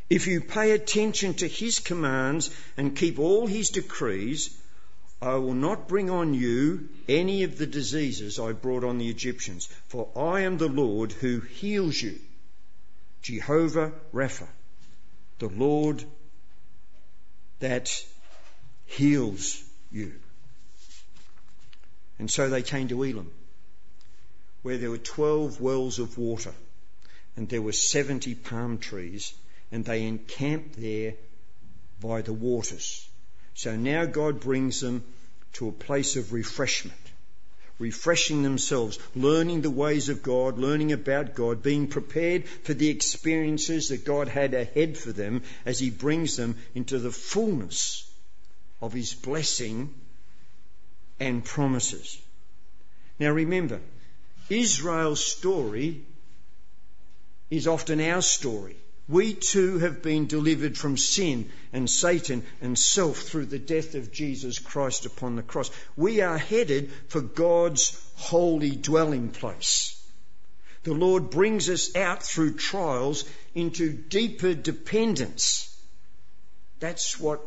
if 0.08 0.26
you 0.26 0.40
pay 0.40 0.72
attention 0.72 1.34
to 1.34 1.48
his 1.48 1.80
commands 1.80 2.50
and 2.76 2.96
keep 2.96 3.18
all 3.18 3.46
his 3.46 3.70
decrees, 3.70 4.56
I 5.20 5.36
will 5.36 5.54
not 5.54 5.88
bring 5.88 6.10
on 6.10 6.34
you 6.34 6.88
any 7.08 7.44
of 7.44 7.56
the 7.56 7.66
diseases 7.66 8.38
I 8.38 8.52
brought 8.52 8.84
on 8.84 8.98
the 8.98 9.08
Egyptians, 9.08 9.68
for 9.88 10.10
I 10.16 10.42
am 10.42 10.58
the 10.58 10.68
Lord 10.68 11.12
who 11.12 11.40
heals 11.40 12.00
you. 12.00 12.18
Jehovah 13.22 13.92
Rapha, 14.12 14.46
the 15.38 15.48
Lord 15.48 16.04
that 17.60 18.04
heals 18.84 19.62
you. 19.90 20.12
And 22.18 22.30
so 22.30 22.50
they 22.50 22.62
came 22.62 22.88
to 22.88 23.02
Elim, 23.02 23.30
where 24.64 24.78
there 24.78 24.90
were 24.90 24.96
12 24.96 25.60
wells 25.60 25.98
of 25.98 26.16
water 26.16 26.54
and 27.36 27.50
there 27.50 27.60
were 27.60 27.70
70 27.72 28.34
palm 28.34 28.78
trees 28.78 29.34
and 29.70 29.84
they 29.84 30.06
encamped 30.06 30.80
there 30.80 31.12
by 32.00 32.22
the 32.22 32.32
waters. 32.32 33.06
So 33.52 33.76
now 33.76 34.06
God 34.06 34.40
brings 34.40 34.80
them 34.80 35.04
to 35.54 35.68
a 35.68 35.72
place 35.72 36.16
of 36.16 36.32
refreshment, 36.32 36.98
refreshing 37.78 38.42
themselves, 38.42 38.98
learning 39.14 39.60
the 39.60 39.70
ways 39.70 40.08
of 40.08 40.22
God, 40.22 40.58
learning 40.58 40.92
about 40.92 41.34
God, 41.34 41.62
being 41.62 41.86
prepared 41.86 42.48
for 42.48 42.72
the 42.72 42.88
experiences 42.88 43.90
that 43.90 44.06
God 44.06 44.28
had 44.28 44.54
ahead 44.54 44.96
for 44.96 45.12
them 45.12 45.42
as 45.66 45.78
He 45.78 45.90
brings 45.90 46.38
them 46.38 46.56
into 46.74 46.98
the 46.98 47.12
fullness 47.12 48.10
of 48.80 48.94
His 48.94 49.12
blessing 49.12 49.92
and 51.20 51.44
promises. 51.44 52.18
Now 53.18 53.30
remember, 53.30 53.80
Israel's 54.48 55.24
story 55.24 56.04
is 57.50 57.66
often 57.66 58.00
our 58.00 58.22
story. 58.22 58.76
We 59.06 59.34
too 59.34 59.78
have 59.78 60.02
been 60.02 60.26
delivered 60.26 60.78
from 60.78 60.96
sin 60.96 61.50
and 61.72 61.88
Satan 61.90 62.42
and 62.62 62.78
self 62.78 63.18
through 63.18 63.46
the 63.46 63.58
death 63.58 63.94
of 63.94 64.12
Jesus 64.12 64.58
Christ 64.58 65.04
upon 65.04 65.36
the 65.36 65.42
cross. 65.42 65.70
We 65.94 66.22
are 66.22 66.38
headed 66.38 66.90
for 67.08 67.20
God's 67.20 68.00
holy 68.16 68.70
dwelling 68.70 69.28
place. 69.28 70.02
The 70.84 70.94
Lord 70.94 71.30
brings 71.30 71.68
us 71.68 71.94
out 71.96 72.22
through 72.22 72.54
trials 72.54 73.24
into 73.54 73.92
deeper 73.92 74.54
dependence. 74.54 75.70
That's 76.80 77.18
what 77.18 77.40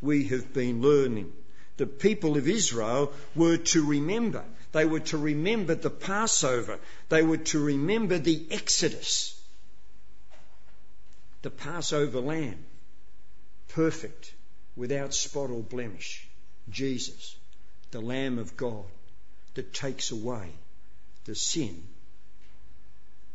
we 0.00 0.24
have 0.28 0.52
been 0.52 0.82
learning. 0.82 1.32
The 1.76 1.86
people 1.86 2.36
of 2.36 2.48
Israel 2.48 3.12
were 3.34 3.56
to 3.56 3.84
remember. 3.84 4.44
They 4.72 4.84
were 4.84 5.00
to 5.00 5.18
remember 5.18 5.74
the 5.74 5.90
Passover. 5.90 6.78
They 7.08 7.22
were 7.22 7.38
to 7.38 7.62
remember 7.62 8.18
the 8.18 8.46
Exodus 8.50 9.40
the 11.42 11.50
Passover 11.50 12.20
lamb, 12.20 12.64
perfect, 13.68 14.32
without 14.76 15.14
spot 15.14 15.50
or 15.50 15.62
blemish, 15.62 16.28
Jesus, 16.68 17.36
the 17.90 18.00
Lamb 18.00 18.38
of 18.38 18.56
God 18.56 18.84
that 19.54 19.72
takes 19.72 20.10
away 20.10 20.52
the 21.24 21.34
sin 21.34 21.82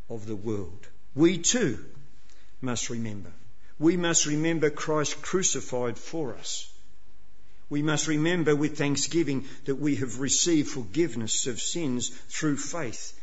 of 0.09 0.27
the 0.27 0.35
world. 0.35 0.87
We 1.15 1.39
too 1.39 1.83
must 2.61 2.89
remember. 2.89 3.31
We 3.79 3.97
must 3.97 4.25
remember 4.25 4.69
Christ 4.69 5.21
crucified 5.21 5.97
for 5.97 6.35
us. 6.35 6.71
We 7.69 7.81
must 7.81 8.07
remember 8.07 8.55
with 8.55 8.77
thanksgiving 8.77 9.45
that 9.65 9.75
we 9.75 9.95
have 9.95 10.19
received 10.19 10.69
forgiveness 10.69 11.47
of 11.47 11.59
sins 11.59 12.09
through 12.29 12.57
faith 12.57 13.13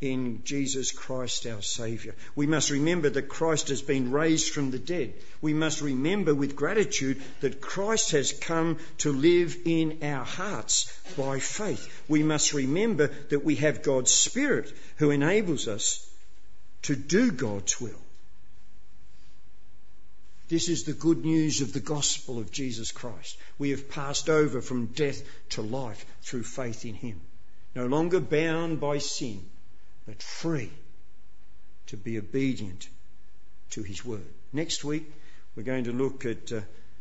in 0.00 0.42
Jesus 0.44 0.92
Christ 0.92 1.46
our 1.46 1.62
Saviour. 1.62 2.14
We 2.34 2.46
must 2.46 2.70
remember 2.70 3.08
that 3.08 3.28
Christ 3.28 3.68
has 3.68 3.80
been 3.80 4.10
raised 4.10 4.52
from 4.52 4.70
the 4.70 4.78
dead. 4.78 5.14
We 5.40 5.54
must 5.54 5.80
remember 5.80 6.34
with 6.34 6.56
gratitude 6.56 7.22
that 7.40 7.62
Christ 7.62 8.10
has 8.10 8.32
come 8.32 8.76
to 8.98 9.12
live 9.12 9.56
in 9.64 10.00
our 10.02 10.24
hearts 10.24 10.92
by 11.16 11.38
faith. 11.38 11.88
We 12.08 12.22
must 12.22 12.52
remember 12.52 13.06
that 13.30 13.44
we 13.44 13.56
have 13.56 13.82
God's 13.82 14.10
Spirit 14.10 14.70
who 14.96 15.10
enables 15.10 15.66
us 15.66 16.06
to 16.82 16.94
do 16.94 17.30
God's 17.30 17.80
will. 17.80 18.05
This 20.48 20.68
is 20.68 20.84
the 20.84 20.92
good 20.92 21.24
news 21.24 21.60
of 21.60 21.72
the 21.72 21.80
gospel 21.80 22.38
of 22.38 22.52
Jesus 22.52 22.92
Christ. 22.92 23.36
We 23.58 23.70
have 23.70 23.90
passed 23.90 24.28
over 24.28 24.60
from 24.60 24.86
death 24.86 25.22
to 25.50 25.62
life 25.62 26.06
through 26.22 26.44
faith 26.44 26.84
in 26.84 26.94
Him. 26.94 27.20
No 27.74 27.86
longer 27.86 28.20
bound 28.20 28.80
by 28.80 28.98
sin 28.98 29.44
but 30.06 30.22
free 30.22 30.70
to 31.88 31.96
be 31.96 32.18
obedient 32.18 32.88
to 33.70 33.82
his 33.82 34.04
word. 34.04 34.26
Next 34.52 34.84
week, 34.84 35.12
we're 35.54 35.64
going 35.64 35.84
to 35.84 35.92
look 35.92 36.24
at 36.24 36.52
uh, 36.52 36.60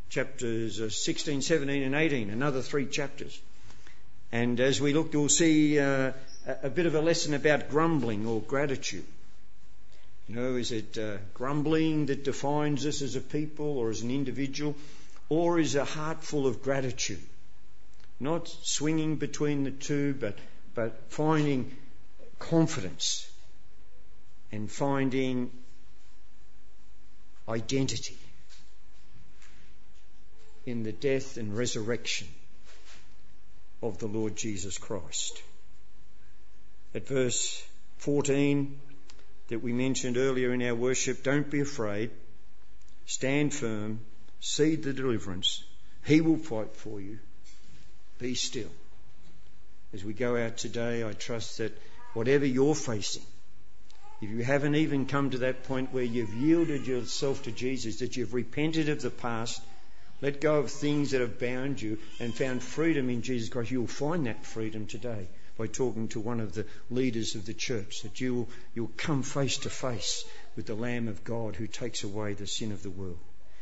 chapters 0.09 0.81
uh, 0.81 0.89
16, 0.89 1.41
17, 1.41 1.83
and 1.83 1.95
18, 1.95 2.29
another 2.29 2.61
three 2.61 2.87
chapters. 2.87 3.39
And 4.31 4.59
as 4.59 4.81
we 4.81 4.93
look, 4.93 5.13
we'll 5.13 5.29
see 5.29 5.79
uh, 5.79 6.11
a, 6.47 6.57
a 6.63 6.69
bit 6.69 6.85
of 6.85 6.95
a 6.95 7.01
lesson 7.01 7.33
about 7.33 7.69
grumbling 7.69 8.25
or 8.25 8.41
gratitude. 8.41 9.05
You 10.27 10.35
know, 10.35 10.55
is 10.55 10.71
it 10.71 10.97
uh, 10.97 11.17
grumbling 11.33 12.07
that 12.07 12.23
defines 12.23 12.85
us 12.85 13.01
as 13.01 13.15
a 13.15 13.21
people 13.21 13.77
or 13.77 13.89
as 13.89 14.01
an 14.01 14.09
individual, 14.09 14.75
or 15.29 15.59
is 15.59 15.75
a 15.75 15.85
heart 15.85 16.23
full 16.23 16.47
of 16.47 16.63
gratitude? 16.63 17.21
Not 18.19 18.47
swinging 18.47 19.17
between 19.17 19.63
the 19.63 19.71
two, 19.71 20.15
but, 20.15 20.37
but 20.73 20.99
finding 21.09 21.75
confidence 22.39 23.29
and 24.51 24.71
finding 24.71 25.51
identity 27.47 28.17
in 30.65 30.81
the 30.81 30.91
death 30.91 31.37
and 31.37 31.55
resurrection 31.55 32.27
of 33.83 33.99
the 33.99 34.07
Lord 34.07 34.35
Jesus 34.35 34.79
Christ. 34.79 35.41
At 36.95 37.07
verse 37.07 37.63
14 37.97 38.79
that 39.47 39.61
we 39.61 39.73
mentioned 39.73 40.17
earlier 40.17 40.53
in 40.53 40.61
our 40.63 40.75
worship, 40.75 41.23
don't 41.23 41.49
be 41.49 41.61
afraid, 41.61 42.11
stand 43.05 43.53
firm, 43.53 43.99
see 44.39 44.75
the 44.75 44.93
deliverance. 44.93 45.63
He 46.05 46.21
will 46.21 46.37
fight 46.37 46.75
for 46.75 46.99
you. 46.99 47.19
Be 48.19 48.35
still. 48.35 48.71
As 49.93 50.03
we 50.03 50.13
go 50.13 50.35
out 50.37 50.57
today, 50.57 51.03
I 51.07 51.13
trust 51.13 51.59
that 51.59 51.77
whatever 52.13 52.45
you're 52.45 52.75
facing, 52.75 53.23
if 54.21 54.29
you 54.29 54.43
haven't 54.43 54.75
even 54.75 55.05
come 55.05 55.29
to 55.31 55.39
that 55.39 55.63
point 55.65 55.93
where 55.93 56.03
you've 56.03 56.33
yielded 56.33 56.87
yourself 56.87 57.43
to 57.43 57.51
Jesus, 57.51 57.99
that 57.99 58.15
you've 58.15 58.33
repented 58.33 58.89
of 58.89 59.01
the 59.01 59.09
past, 59.09 59.61
let 60.21 60.41
go 60.41 60.59
of 60.59 60.71
things 60.71 61.11
that 61.11 61.21
have 61.21 61.39
bound 61.39 61.81
you 61.81 61.99
and 62.19 62.33
found 62.33 62.63
freedom 62.63 63.09
in 63.09 63.21
Jesus 63.21 63.49
Christ, 63.49 63.71
you'll 63.71 63.87
find 63.87 64.25
that 64.25 64.45
freedom 64.45 64.87
today 64.87 65.27
by 65.57 65.67
talking 65.67 66.07
to 66.09 66.19
one 66.19 66.39
of 66.39 66.53
the 66.53 66.65
leaders 66.89 67.35
of 67.35 67.45
the 67.45 67.53
church, 67.53 68.01
that 68.01 68.19
you'll, 68.19 68.49
you'll 68.73 68.91
come 68.97 69.23
face 69.23 69.57
to 69.59 69.69
face 69.69 70.25
with 70.55 70.65
the 70.65 70.75
Lamb 70.75 71.07
of 71.07 71.23
God 71.23 71.55
who 71.55 71.67
takes 71.67 72.03
away 72.03 72.33
the 72.33 72.47
sin 72.47 72.71
of 72.71 72.83
the 72.83 72.89
world. 72.89 73.19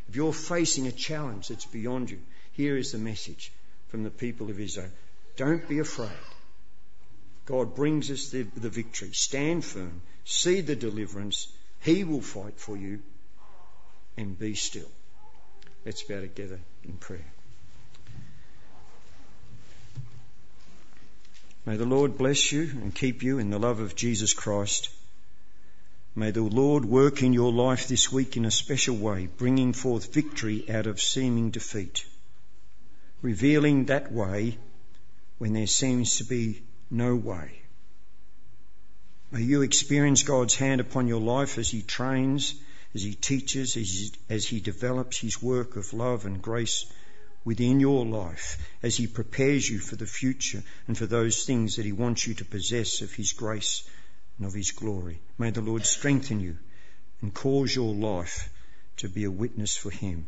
If 0.09 0.15
you're 0.15 0.33
facing 0.33 0.87
a 0.87 0.91
challenge 0.91 1.47
that's 1.47 1.65
beyond 1.65 2.09
you, 2.09 2.19
here 2.51 2.77
is 2.77 2.91
the 2.91 2.97
message 2.97 3.51
from 3.89 4.03
the 4.03 4.09
people 4.09 4.49
of 4.49 4.59
Israel. 4.59 4.91
Don't 5.37 5.67
be 5.67 5.79
afraid. 5.79 6.09
God 7.45 7.75
brings 7.75 8.09
us 8.09 8.29
the, 8.29 8.43
the 8.43 8.69
victory. 8.69 9.11
Stand 9.13 9.65
firm. 9.65 10.01
See 10.25 10.61
the 10.61 10.75
deliverance. 10.75 11.47
He 11.81 12.03
will 12.03 12.21
fight 12.21 12.59
for 12.59 12.77
you. 12.77 13.01
And 14.15 14.37
be 14.37 14.55
still. 14.55 14.89
Let's 15.85 16.03
bow 16.03 16.21
together 16.21 16.59
in 16.83 16.93
prayer. 16.93 17.33
May 21.65 21.77
the 21.77 21.85
Lord 21.85 22.17
bless 22.17 22.51
you 22.51 22.63
and 22.63 22.93
keep 22.93 23.23
you 23.23 23.39
in 23.39 23.49
the 23.49 23.59
love 23.59 23.79
of 23.79 23.95
Jesus 23.95 24.33
Christ. 24.33 24.89
May 26.13 26.31
the 26.31 26.43
Lord 26.43 26.83
work 26.83 27.23
in 27.23 27.31
your 27.31 27.53
life 27.53 27.87
this 27.87 28.11
week 28.11 28.35
in 28.35 28.43
a 28.43 28.51
special 28.51 28.97
way, 28.97 29.27
bringing 29.37 29.71
forth 29.71 30.13
victory 30.13 30.69
out 30.69 30.87
of 30.87 31.01
seeming 31.01 31.51
defeat, 31.51 32.05
revealing 33.21 33.85
that 33.85 34.11
way 34.11 34.57
when 35.37 35.53
there 35.53 35.67
seems 35.67 36.17
to 36.17 36.25
be 36.25 36.61
no 36.91 37.15
way. 37.15 37.61
May 39.31 39.43
you 39.43 39.61
experience 39.61 40.23
God's 40.23 40.55
hand 40.55 40.81
upon 40.81 41.07
your 41.07 41.21
life 41.21 41.57
as 41.57 41.69
He 41.69 41.81
trains, 41.81 42.55
as 42.93 43.03
He 43.03 43.15
teaches, 43.15 43.77
as 43.77 43.89
He, 43.89 44.11
as 44.29 44.45
he 44.45 44.59
develops 44.59 45.17
His 45.17 45.41
work 45.41 45.77
of 45.77 45.93
love 45.93 46.25
and 46.25 46.41
grace 46.41 46.85
within 47.45 47.79
your 47.79 48.05
life, 48.05 48.57
as 48.81 48.95
He 48.95 49.07
prepares 49.07 49.69
you 49.69 49.79
for 49.79 49.95
the 49.95 50.05
future 50.05 50.63
and 50.87 50.97
for 50.97 51.05
those 51.05 51.45
things 51.45 51.75
that 51.75 51.85
He 51.85 51.91
wants 51.91 52.25
you 52.25 52.33
to 52.35 52.45
possess 52.45 53.01
of 53.01 53.13
His 53.13 53.33
grace 53.33 53.83
and 54.37 54.47
of 54.47 54.53
His 54.53 54.71
glory. 54.71 55.21
May 55.37 55.51
the 55.51 55.61
Lord 55.61 55.85
strengthen 55.85 56.39
you 56.39 56.57
and 57.21 57.33
cause 57.33 57.75
your 57.75 57.93
life 57.93 58.49
to 58.97 59.09
be 59.09 59.23
a 59.23 59.31
witness 59.31 59.75
for 59.75 59.89
Him. 59.91 60.25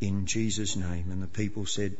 In 0.00 0.26
Jesus' 0.26 0.76
name. 0.76 1.10
And 1.10 1.22
the 1.22 1.26
people 1.26 1.66
said, 1.66 1.96